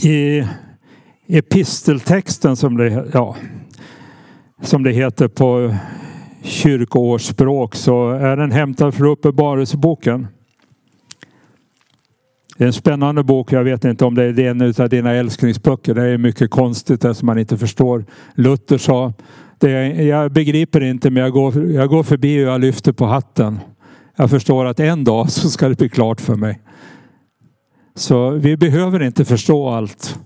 I 0.04 0.48
episteltexten 1.28 2.56
som 2.56 2.78
det, 2.78 3.08
ja, 3.14 3.36
som 4.62 4.84
det 4.84 4.92
heter 4.92 5.28
på 5.28 5.76
kyrkoårsspråk 6.44 7.76
så 7.76 8.12
är 8.12 8.38
den 8.38 8.52
hämtad 8.52 8.96
från 8.96 9.08
Uppenbarelseboken. 9.08 10.28
Det 12.58 12.64
är 12.64 12.68
en 12.68 12.74
spännande 12.74 13.24
bok. 13.24 13.52
Jag 13.52 13.64
vet 13.64 13.86
inte 13.86 14.06
om 14.06 14.16
det 14.16 14.24
är 14.24 14.40
en 14.40 14.62
av 14.62 14.90
dina 14.90 15.12
älsklingsböcker. 15.12 15.94
Det 15.94 16.04
är 16.04 16.18
mycket 16.18 16.52
konstigt 16.52 16.96
eftersom 16.96 17.16
som 17.16 17.26
man 17.26 17.40
inte 17.40 17.58
förstår. 17.58 18.06
Luther 18.36 18.78
sa, 18.78 19.14
det 19.60 20.04
jag 20.04 20.32
begriper 20.32 20.82
inte 20.82 21.10
men 21.10 21.24
jag 21.24 21.32
går, 21.32 21.72
jag 21.72 21.90
går 21.90 22.04
förbi 22.04 22.46
och 22.46 22.48
jag 22.50 22.62
lyfter 22.62 22.92
på 22.92 23.06
hatten. 23.06 23.60
Jag 24.16 24.30
förstår 24.30 24.66
att 24.66 24.80
en 24.80 25.04
dag 25.04 25.32
så 25.32 25.50
ska 25.50 25.70
det 25.70 25.78
bli 25.78 25.90
klart 25.90 26.22
för 26.22 26.36
mig. 26.36 26.62
Så 27.96 28.30
vi 28.30 28.58
behöver 28.58 29.04
inte 29.04 29.26
förstå 29.26 29.70
allt. 29.70 30.20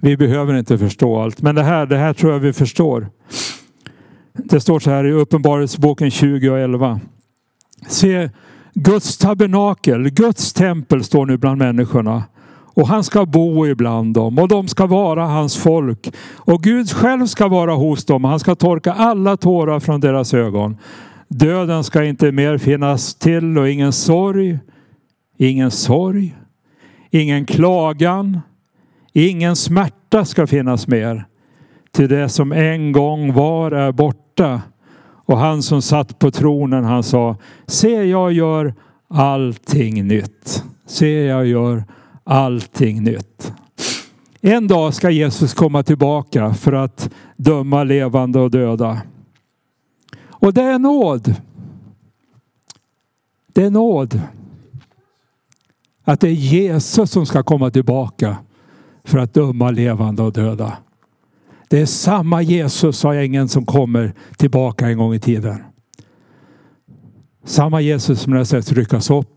Vi 0.00 0.16
behöver 0.16 0.54
inte 0.54 0.78
förstå 0.78 1.20
allt. 1.20 1.42
Men 1.42 1.54
det 1.54 1.62
här, 1.62 1.86
det 1.86 1.96
här 1.96 2.12
tror 2.12 2.32
jag 2.32 2.38
vi 2.38 2.52
förstår. 2.52 3.08
Det 4.32 4.60
står 4.60 4.80
så 4.80 4.90
här 4.90 5.06
i 5.06 5.12
Uppenbarelseboken 5.12 6.10
20 6.10 6.50
och 6.50 6.58
11. 6.58 7.00
Se, 7.88 8.30
Guds 8.74 9.18
tabernakel, 9.18 10.10
Guds 10.10 10.52
tempel 10.52 11.04
står 11.04 11.26
nu 11.26 11.36
bland 11.36 11.58
människorna. 11.58 12.24
Och 12.76 12.88
han 12.88 13.04
ska 13.04 13.26
bo 13.26 13.66
ibland 13.66 14.14
dem 14.14 14.38
och 14.38 14.48
de 14.48 14.68
ska 14.68 14.86
vara 14.86 15.26
hans 15.26 15.56
folk. 15.56 16.14
Och 16.34 16.62
Gud 16.62 16.90
själv 16.90 17.26
ska 17.26 17.48
vara 17.48 17.74
hos 17.74 18.04
dem. 18.04 18.24
Han 18.24 18.40
ska 18.40 18.54
torka 18.54 18.92
alla 18.92 19.36
tårar 19.36 19.80
från 19.80 20.00
deras 20.00 20.34
ögon. 20.34 20.76
Döden 21.28 21.84
ska 21.84 22.04
inte 22.04 22.32
mer 22.32 22.58
finnas 22.58 23.14
till 23.14 23.58
och 23.58 23.70
ingen 23.70 23.92
sorg, 23.92 24.58
ingen 25.36 25.70
sorg, 25.70 26.34
ingen 27.10 27.46
klagan, 27.46 28.40
ingen 29.12 29.56
smärta 29.56 30.24
ska 30.24 30.46
finnas 30.46 30.88
mer. 30.88 31.24
Till 31.92 32.08
det 32.08 32.28
som 32.28 32.52
en 32.52 32.92
gång 32.92 33.32
var 33.32 33.72
är 33.72 33.92
borta. 33.92 34.62
Och 35.26 35.38
han 35.38 35.62
som 35.62 35.82
satt 35.82 36.18
på 36.18 36.30
tronen 36.30 36.84
han 36.84 37.02
sa, 37.02 37.36
se 37.66 38.04
jag 38.04 38.32
gör 38.32 38.74
allting 39.08 40.06
nytt. 40.06 40.64
Se 40.86 41.24
jag 41.24 41.46
gör 41.46 41.84
allting 42.26 43.02
nytt. 43.02 43.52
En 44.40 44.68
dag 44.68 44.94
ska 44.94 45.10
Jesus 45.10 45.54
komma 45.54 45.82
tillbaka 45.82 46.54
för 46.54 46.72
att 46.72 47.10
döma 47.36 47.84
levande 47.84 48.40
och 48.40 48.50
döda. 48.50 49.02
Och 50.28 50.54
det 50.54 50.62
är 50.62 50.78
nåd. 50.78 51.34
Det 53.52 53.62
är 53.62 53.70
nåd. 53.70 54.20
Att 56.04 56.20
det 56.20 56.28
är 56.28 56.32
Jesus 56.32 57.10
som 57.10 57.26
ska 57.26 57.42
komma 57.42 57.70
tillbaka 57.70 58.36
för 59.04 59.18
att 59.18 59.34
döma 59.34 59.70
levande 59.70 60.22
och 60.22 60.32
döda. 60.32 60.78
Det 61.68 61.80
är 61.80 61.86
samma 61.86 62.42
Jesus, 62.42 62.98
sa 62.98 63.14
ängeln, 63.14 63.48
som 63.48 63.66
kommer 63.66 64.14
tillbaka 64.36 64.88
en 64.88 64.98
gång 64.98 65.14
i 65.14 65.20
tiden. 65.20 65.64
Samma 67.44 67.80
Jesus 67.80 68.20
som 68.20 68.32
har 68.32 68.44
sett 68.44 68.72
ryckas 68.72 69.10
upp. 69.10 69.35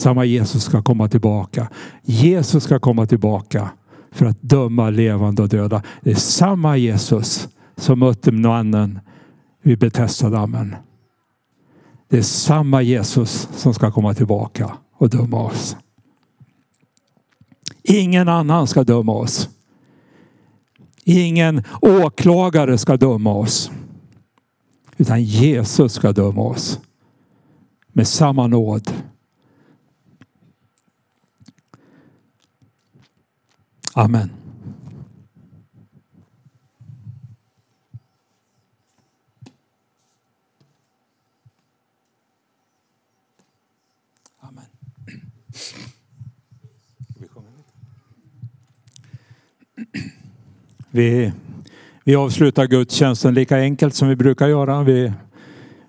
Samma 0.00 0.24
Jesus 0.24 0.64
ska 0.64 0.82
komma 0.82 1.08
tillbaka. 1.08 1.68
Jesus 2.02 2.64
ska 2.64 2.78
komma 2.78 3.06
tillbaka 3.06 3.70
för 4.12 4.26
att 4.26 4.42
döma 4.42 4.90
levande 4.90 5.42
och 5.42 5.48
döda. 5.48 5.82
Det 6.00 6.10
är 6.10 6.14
samma 6.14 6.76
Jesus 6.76 7.48
som 7.76 7.98
mötte 7.98 8.32
mannen 8.32 9.00
vid 9.62 9.78
Betesda-dammen. 9.78 10.76
Det 12.08 12.18
är 12.18 12.22
samma 12.22 12.82
Jesus 12.82 13.48
som 13.56 13.74
ska 13.74 13.90
komma 13.92 14.14
tillbaka 14.14 14.72
och 14.96 15.10
döma 15.10 15.42
oss. 15.42 15.76
Ingen 17.82 18.28
annan 18.28 18.66
ska 18.66 18.84
döma 18.84 19.12
oss. 19.12 19.48
Ingen 21.04 21.62
åklagare 21.80 22.78
ska 22.78 22.96
döma 22.96 23.34
oss. 23.34 23.70
Utan 24.96 25.22
Jesus 25.22 25.92
ska 25.92 26.12
döma 26.12 26.42
oss. 26.42 26.80
Med 27.92 28.08
samma 28.08 28.46
nåd. 28.46 28.92
Amen. 33.94 34.30
Vi, 50.90 51.32
vi 52.04 52.14
avslutar 52.14 52.66
gudstjänsten 52.66 53.34
lika 53.34 53.56
enkelt 53.56 53.94
som 53.94 54.08
vi 54.08 54.16
brukar 54.16 54.48
göra. 54.48 54.82
Vi, 54.82 55.12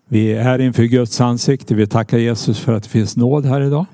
vi 0.07 0.31
är 0.31 0.59
inför 0.59 0.83
Guds 0.83 1.21
ansikte. 1.21 1.75
Vi 1.75 1.87
tackar 1.87 2.17
Jesus 2.17 2.59
för 2.59 2.73
att 2.73 2.83
det 2.83 2.89
finns 2.89 3.17
nåd 3.17 3.45
här 3.45 3.61
idag. 3.61 3.85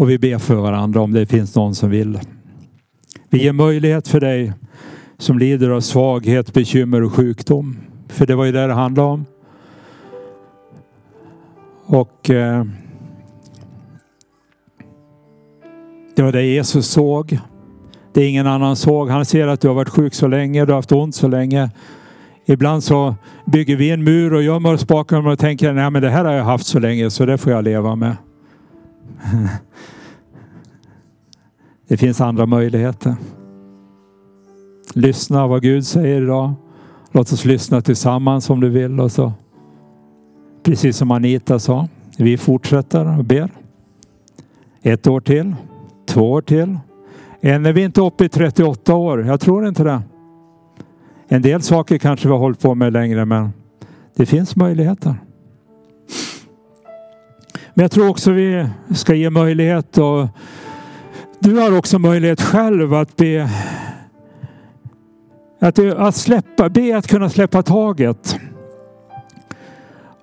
Och 0.00 0.10
vi 0.10 0.18
ber 0.18 0.38
för 0.38 0.54
varandra 0.54 1.00
om 1.00 1.12
det 1.12 1.26
finns 1.26 1.54
någon 1.54 1.74
som 1.74 1.90
vill. 1.90 2.18
Vi 3.30 3.42
ger 3.42 3.52
möjlighet 3.52 4.08
för 4.08 4.20
dig 4.20 4.52
som 5.18 5.38
lider 5.38 5.70
av 5.70 5.80
svaghet, 5.80 6.52
bekymmer 6.52 7.02
och 7.02 7.12
sjukdom. 7.12 7.76
För 8.08 8.26
det 8.26 8.34
var 8.34 8.44
ju 8.44 8.52
det 8.52 8.66
det 8.66 8.72
handlade 8.72 9.08
om. 9.08 9.24
Och 11.86 12.30
eh, 12.30 12.64
Det 16.16 16.22
var 16.22 16.32
det 16.32 16.42
Jesus 16.42 16.86
såg. 16.86 17.38
Det 18.12 18.26
ingen 18.26 18.46
annan 18.46 18.76
såg. 18.76 19.08
Han 19.08 19.24
ser 19.24 19.46
att 19.46 19.60
du 19.60 19.68
har 19.68 19.74
varit 19.74 19.88
sjuk 19.88 20.14
så 20.14 20.26
länge, 20.26 20.64
du 20.64 20.72
har 20.72 20.78
haft 20.78 20.92
ont 20.92 21.14
så 21.14 21.28
länge. 21.28 21.70
Ibland 22.46 22.84
så 22.84 23.14
bygger 23.46 23.76
vi 23.76 23.90
en 23.90 24.04
mur 24.04 24.34
och 24.34 24.42
gömmer 24.42 24.74
oss 24.74 24.86
bakom 24.86 25.26
och 25.26 25.38
tänker 25.38 25.72
nej 25.72 25.90
men 25.90 26.02
det 26.02 26.10
här 26.10 26.24
har 26.24 26.32
jag 26.32 26.44
haft 26.44 26.66
så 26.66 26.78
länge 26.78 27.10
så 27.10 27.26
det 27.26 27.38
får 27.38 27.52
jag 27.52 27.64
leva 27.64 27.96
med. 27.96 28.16
Det 31.88 31.96
finns 31.96 32.20
andra 32.20 32.46
möjligheter. 32.46 33.16
Lyssna 34.94 35.46
vad 35.46 35.62
Gud 35.62 35.86
säger 35.86 36.22
idag. 36.22 36.52
Låt 37.12 37.32
oss 37.32 37.44
lyssna 37.44 37.80
tillsammans 37.80 38.50
om 38.50 38.60
du 38.60 38.68
vill 38.68 39.00
och 39.00 39.12
så. 39.12 39.32
Precis 40.62 40.96
som 40.96 41.10
Anita 41.10 41.58
sa. 41.58 41.88
Vi 42.18 42.36
fortsätter 42.36 43.18
och 43.18 43.24
ber. 43.24 43.50
Ett 44.82 45.06
år 45.06 45.20
till. 45.20 45.54
Två 46.06 46.32
år 46.32 46.42
till. 46.42 46.78
Än 47.40 47.66
är 47.66 47.72
vi 47.72 47.84
inte 47.84 48.00
uppe 48.00 48.24
i 48.24 48.28
38 48.28 48.94
år. 48.94 49.26
Jag 49.26 49.40
tror 49.40 49.68
inte 49.68 49.84
det. 49.84 50.02
En 51.28 51.42
del 51.42 51.62
saker 51.62 51.98
kanske 51.98 52.28
vi 52.28 52.32
har 52.32 52.38
hållit 52.40 52.60
på 52.60 52.74
med 52.74 52.92
längre 52.92 53.24
men 53.24 53.52
det 54.16 54.26
finns 54.26 54.56
möjligheter. 54.56 55.14
Men 57.74 57.82
jag 57.84 57.90
tror 57.90 58.08
också 58.08 58.32
vi 58.32 58.66
ska 58.94 59.14
ge 59.14 59.30
möjlighet 59.30 59.98
och 59.98 60.28
du 61.38 61.56
har 61.56 61.78
också 61.78 61.98
möjlighet 61.98 62.40
själv 62.40 62.94
att 62.94 63.16
be 63.16 63.50
att, 65.60 65.78
att 65.78 66.16
släppa, 66.16 66.68
be 66.68 66.96
att 66.96 67.06
kunna 67.06 67.30
släppa 67.30 67.62
taget. 67.62 68.36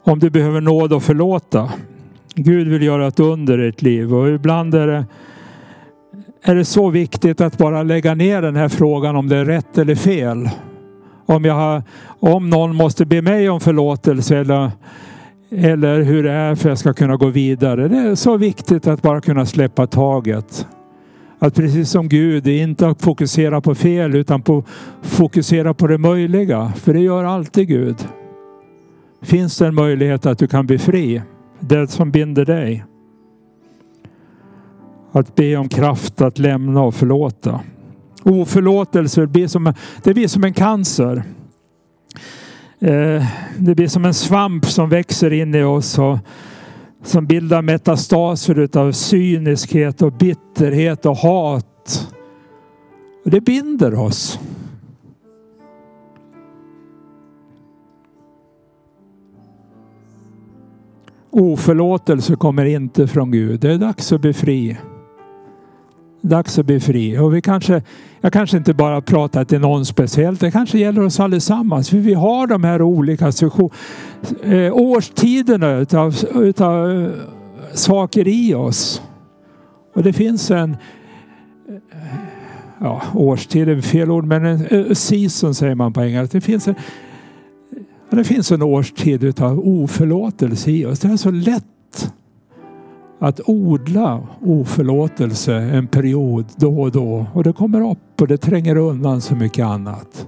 Om 0.04 0.20
du 0.20 0.30
behöver 0.30 0.62
nåd 0.62 0.94
och 0.94 1.04
förlåta. 1.04 1.72
Gud 2.36 2.68
vill 2.68 2.84
göra 2.84 3.08
ett 3.08 3.20
under 3.20 3.60
i 3.60 3.66
ditt 3.66 3.82
liv 3.82 4.16
och 4.16 4.30
ibland 4.30 4.76
är 4.76 4.88
det, 4.88 5.06
är 6.42 6.56
det 6.56 6.66
så 6.66 6.90
viktigt 6.90 7.42
att 7.42 7.58
bara 7.58 7.84
lägga 7.84 8.16
ner 8.16 8.42
den 8.42 8.56
här 8.56 8.70
frågan 8.70 9.16
om 9.16 9.30
det 9.30 9.38
är 9.38 9.46
rätt 9.46 9.78
eller 9.78 9.96
fel. 9.96 10.50
Om, 11.26 11.46
jag 11.46 11.54
har, 11.54 11.84
om 12.20 12.50
någon 12.50 12.76
måste 12.76 13.06
be 13.06 13.22
mig 13.22 13.50
om 13.50 13.60
förlåtelse 13.60 14.38
eller, 14.38 14.72
eller 15.50 16.02
hur 16.02 16.24
det 16.24 16.32
är 16.32 16.56
för 16.56 16.70
att 16.70 16.72
jag 16.72 16.78
ska 16.78 16.94
kunna 16.94 17.16
gå 17.16 17.28
vidare. 17.28 17.88
Det 17.88 17.98
är 17.98 18.16
så 18.16 18.38
viktigt 18.38 18.88
att 18.88 19.02
bara 19.02 19.22
kunna 19.22 19.46
släppa 19.46 19.88
taget. 19.88 20.68
Att 21.40 21.56
precis 21.56 21.90
som 21.90 22.10
Gud 22.10 22.48
inte 22.48 22.96
fokusera 23.00 23.62
på 23.62 23.76
fel 23.76 24.16
utan 24.16 24.42
på 24.42 24.64
fokusera 25.02 25.74
på 25.74 25.88
det 25.88 25.98
möjliga. 25.98 26.72
För 26.76 26.94
det 26.94 27.00
gör 27.00 27.24
alltid 27.24 27.68
Gud. 27.68 27.96
Finns 29.22 29.58
det 29.58 29.68
en 29.68 29.76
möjlighet 29.76 30.26
att 30.26 30.40
du 30.40 30.48
kan 30.48 30.68
bli 30.68 30.78
fri? 30.78 31.22
Det 31.60 31.88
som 31.88 32.12
binder 32.12 32.46
dig. 32.46 32.86
Att 35.12 35.36
be 35.36 35.56
om 35.56 35.70
kraft 35.70 36.22
att 36.22 36.40
lämna 36.40 36.82
och 36.82 36.96
förlåta. 36.96 37.60
Oförlåtelse 38.24 39.28
blir 39.28 39.48
som, 39.48 39.74
det 40.04 40.14
blir 40.14 40.28
som 40.28 40.44
en 40.44 40.54
cancer. 40.54 41.24
Eh, 42.80 43.26
det 43.58 43.76
blir 43.76 43.88
som 43.88 44.06
en 44.06 44.14
svamp 44.14 44.66
som 44.66 44.90
växer 44.90 45.34
in 45.34 45.56
i 45.56 45.64
oss 45.64 46.00
och 46.00 46.18
som 47.04 47.26
bildar 47.26 47.62
metastaser 47.62 48.60
utav 48.60 48.92
cyniskhet 48.92 50.02
och 50.02 50.14
bitterhet 50.14 51.06
och 51.06 51.18
hat. 51.18 52.14
Och 53.26 53.32
det 53.32 53.42
binder 53.42 53.94
oss. 54.00 54.40
Oförlåtelse 61.30 62.36
kommer 62.36 62.66
inte 62.66 63.08
från 63.08 63.32
Gud. 63.32 63.60
Det 63.60 63.72
är 63.72 63.78
dags 63.78 64.12
att 64.12 64.22
bli 64.22 64.34
fri. 64.34 64.78
Dags 66.22 66.60
att 66.60 66.66
bli 66.66 66.80
fri. 66.80 67.18
Och 67.18 67.36
vi 67.36 67.42
kanske, 67.42 67.82
jag 68.22 68.34
kanske 68.34 68.58
inte 68.58 68.74
bara 68.74 69.02
pratar 69.02 69.46
till 69.46 69.60
någon 69.60 69.86
speciellt. 69.86 70.40
Det 70.40 70.52
kanske 70.52 70.80
gäller 70.80 71.02
oss 71.02 71.20
allesammans. 71.20 71.90
För 71.90 71.98
vi 71.98 72.14
har 72.14 72.48
de 72.48 72.64
här 72.64 72.82
olika 72.82 73.32
eh, 74.44 74.74
årstiderna 74.74 75.78
utav, 75.78 76.16
utav 76.36 76.92
eh, 76.92 77.10
saker 77.74 78.28
i 78.28 78.54
oss. 78.54 79.02
Och 79.96 80.04
det 80.04 80.14
finns 80.14 80.52
en 80.52 80.72
eh, 81.70 81.78
ja, 82.80 83.02
årstid 83.14 83.70
är 83.70 83.82
fel 83.82 84.12
ord, 84.12 84.26
men 84.26 84.46
en 84.46 84.66
eh, 84.66 84.94
season 84.94 85.56
säger 85.56 85.76
man 85.76 85.94
på 85.94 86.04
engelska. 86.04 86.38
Det 86.38 86.42
finns 86.42 86.68
en, 86.68 86.76
det 88.10 88.24
finns 88.24 88.52
en 88.52 88.62
årstid 88.62 89.24
utav 89.24 89.60
oförlåtelse 89.60 90.72
i 90.72 90.86
oss. 90.86 91.00
Det 91.00 91.08
är 91.08 91.18
så 91.18 91.32
lätt 91.32 92.14
att 93.20 93.40
odla 93.46 94.28
oförlåtelse 94.42 95.56
en 95.56 95.88
period 95.88 96.46
då 96.56 96.82
och 96.82 96.92
då. 96.92 97.26
Och 97.34 97.44
det 97.44 97.54
kommer 97.54 97.92
upp 97.92 98.22
och 98.22 98.28
det 98.28 98.38
tränger 98.38 98.76
undan 98.76 99.22
så 99.22 99.36
mycket 99.36 99.66
annat. 99.66 100.28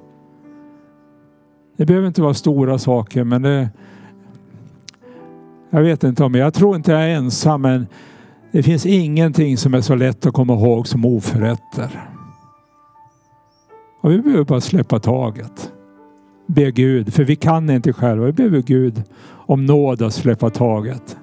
Det 1.78 1.86
behöver 1.86 2.08
inte 2.08 2.22
vara 2.22 2.34
stora 2.34 2.78
saker 2.78 3.24
men 3.24 3.42
det 3.42 3.70
jag 5.70 5.82
vet 5.82 6.04
inte 6.04 6.24
om 6.24 6.36
jag 6.36 6.54
tror 6.54 6.76
inte 6.76 6.92
jag 6.92 7.04
är 7.04 7.16
ensam 7.16 7.62
men 7.62 7.88
det 8.52 8.64
finns 8.64 8.86
ingenting 8.86 9.58
som 9.58 9.74
är 9.74 9.82
så 9.82 9.96
lätt 9.96 10.26
att 10.26 10.34
komma 10.34 10.54
ihåg 10.54 10.88
som 10.88 11.06
oförrätter. 11.06 12.10
Och 14.02 14.12
vi 14.12 14.20
behöver 14.22 14.44
bara 14.44 14.62
släppa 14.62 15.00
taget. 15.00 15.72
Be 16.48 16.72
Gud, 16.72 17.14
för 17.14 17.24
vi 17.24 17.36
kan 17.36 17.70
inte 17.70 17.94
själva. 17.94 18.26
Vi 18.26 18.32
behöver 18.32 18.62
Gud 18.62 19.04
om 19.30 19.66
nåd 19.66 20.02
att 20.02 20.14
släppa 20.14 20.50
taget. 20.50 21.18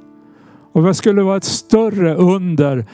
Och 0.76 0.82
vad 0.82 0.96
skulle 0.96 1.22
vara 1.22 1.36
ett 1.36 1.44
större 1.44 2.14
under 2.14 2.86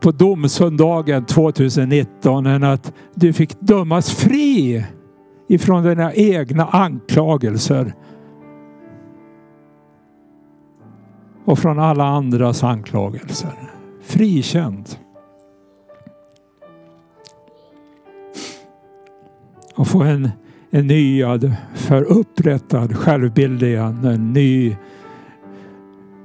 på 0.00 0.10
domsöndagen 0.10 1.24
2019 1.24 2.46
än 2.46 2.64
att 2.64 2.92
du 3.14 3.32
fick 3.32 3.60
dömas 3.60 4.10
fri 4.10 4.84
ifrån 5.48 5.82
dina 5.82 6.14
egna 6.14 6.66
anklagelser. 6.66 7.94
Och 11.44 11.58
från 11.58 11.78
alla 11.78 12.04
andras 12.04 12.64
anklagelser. 12.64 13.72
Frikänd. 14.02 14.88
Och 19.74 19.88
få 19.88 20.02
en, 20.02 20.30
en 20.70 20.86
nyad, 20.86 21.52
för 21.74 22.02
upprättad 22.02 22.96
självbild 22.96 23.62
igen. 23.62 24.04
En 24.04 24.32
ny 24.32 24.76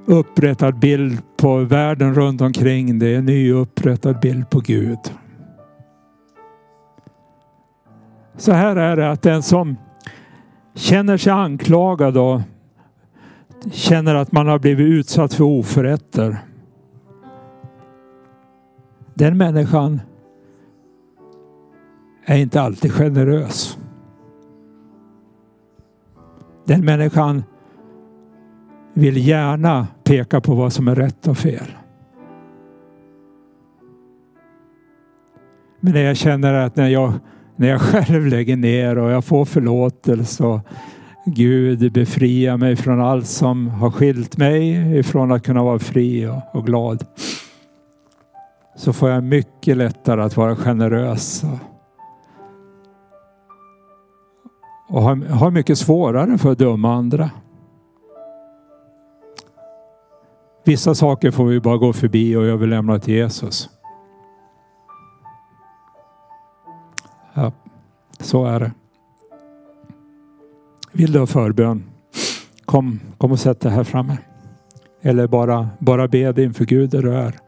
upprättad 0.08 0.80
bild 0.80 1.22
på 1.38 1.58
världen 1.58 2.14
runt 2.14 2.42
omkring 2.42 3.00
dig. 3.00 3.16
En 3.16 3.26
ny 3.26 3.52
upprättad 3.52 4.20
bild 4.20 4.50
på 4.50 4.60
Gud. 4.60 5.00
Så 8.38 8.52
här 8.52 8.76
är 8.76 8.96
det 8.96 9.12
att 9.12 9.22
den 9.22 9.44
som 9.44 9.78
känner 10.74 11.18
sig 11.18 11.32
anklagad 11.32 12.18
och 12.18 12.42
känner 13.72 14.16
att 14.16 14.32
man 14.32 14.48
har 14.48 14.60
blivit 14.60 14.88
utsatt 14.88 15.34
för 15.34 15.44
oförrätter. 15.44 16.38
Den 19.14 19.38
människan 19.38 20.02
är 22.26 22.38
inte 22.38 22.62
alltid 22.62 22.92
generös. 22.92 23.78
Den 26.66 26.86
människan 26.86 27.44
vill 28.98 29.28
gärna 29.28 29.88
peka 30.04 30.42
på 30.42 30.56
vad 30.56 30.74
som 30.74 30.88
är 30.88 30.96
rätt 30.96 31.28
och 31.28 31.38
fel. 31.38 31.68
Men 35.80 35.94
när 35.94 36.02
jag 36.02 36.18
känner 36.18 36.54
att 36.54 36.76
när 36.76 36.88
jag, 36.88 37.14
när 37.56 37.68
jag 37.68 37.82
själv 37.82 38.26
lägger 38.26 38.58
ner 38.58 38.98
och 38.98 39.12
jag 39.12 39.26
får 39.26 39.46
förlåtelse 39.46 40.44
och 40.44 40.60
Gud 41.26 41.94
befriar 41.94 42.58
mig 42.58 42.76
från 42.76 43.02
allt 43.02 43.28
som 43.28 43.68
har 43.68 43.92
skilt 43.92 44.38
mig 44.38 44.98
ifrån 44.98 45.32
att 45.32 45.44
kunna 45.44 45.64
vara 45.64 45.80
fri 45.80 46.28
och, 46.28 46.56
och 46.56 46.66
glad. 46.66 47.06
Så 48.76 48.94
får 48.94 49.10
jag 49.10 49.24
mycket 49.24 49.78
lättare 49.78 50.22
att 50.22 50.38
vara 50.38 50.56
generös. 50.56 51.44
Och, 51.44 51.60
och 54.96 55.02
har, 55.02 55.16
har 55.16 55.52
mycket 55.52 55.78
svårare 55.78 56.38
för 56.38 56.52
att 56.52 56.60
döma 56.60 56.94
andra. 56.94 57.30
Vissa 60.68 60.96
saker 60.96 61.32
får 61.32 61.46
vi 61.46 61.60
bara 61.60 61.78
gå 61.78 61.94
förbi 61.94 62.36
och 62.36 62.44
överlämna 62.44 63.00
till 63.00 63.14
Jesus. 63.14 63.70
Ja, 67.34 67.52
så 68.20 68.46
är 68.46 68.60
det. 68.60 68.72
Vill 70.92 71.12
du 71.12 71.20
ha 71.20 71.28
förbön? 71.28 71.84
Kom, 72.66 73.00
kom 73.18 73.32
och 73.32 73.40
sätt 73.40 73.60
dig 73.60 73.72
här 73.72 73.84
framme. 73.84 74.18
Eller 75.02 75.28
bara, 75.28 75.70
bara 75.80 76.08
be 76.08 76.32
dig 76.32 76.44
inför 76.46 76.66
Gud 76.66 76.90
där 76.90 77.02
du 77.02 77.14
är 77.14 77.40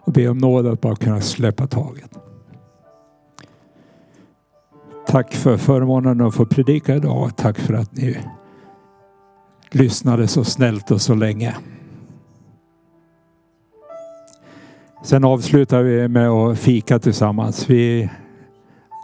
och 0.00 0.12
be 0.12 0.28
om 0.28 0.38
nåd 0.38 0.66
att 0.66 0.80
bara 0.80 0.96
kunna 0.96 1.20
släppa 1.20 1.66
taget. 1.66 2.10
Tack 5.06 5.34
för 5.34 5.56
förmånen 5.56 6.20
att 6.20 6.34
få 6.34 6.46
predika 6.46 6.96
idag. 6.96 7.36
Tack 7.36 7.58
för 7.58 7.74
att 7.74 7.92
ni 7.92 8.18
lyssnade 9.70 10.28
så 10.28 10.44
snällt 10.44 10.90
och 10.90 11.00
så 11.00 11.14
länge. 11.14 11.56
Sen 15.02 15.24
avslutar 15.24 15.82
vi 15.82 16.08
med 16.08 16.28
att 16.28 16.58
fika 16.58 16.98
tillsammans. 16.98 17.70
Vi, 17.70 18.10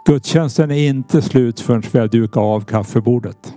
gudstjänsten 0.07 0.71
är 0.71 0.87
inte 0.87 1.21
slut 1.21 1.59
förrän 1.59 1.83
vi 1.91 1.99
har 1.99 2.07
dukat 2.07 2.37
av 2.37 2.61
kaffebordet. 2.61 3.53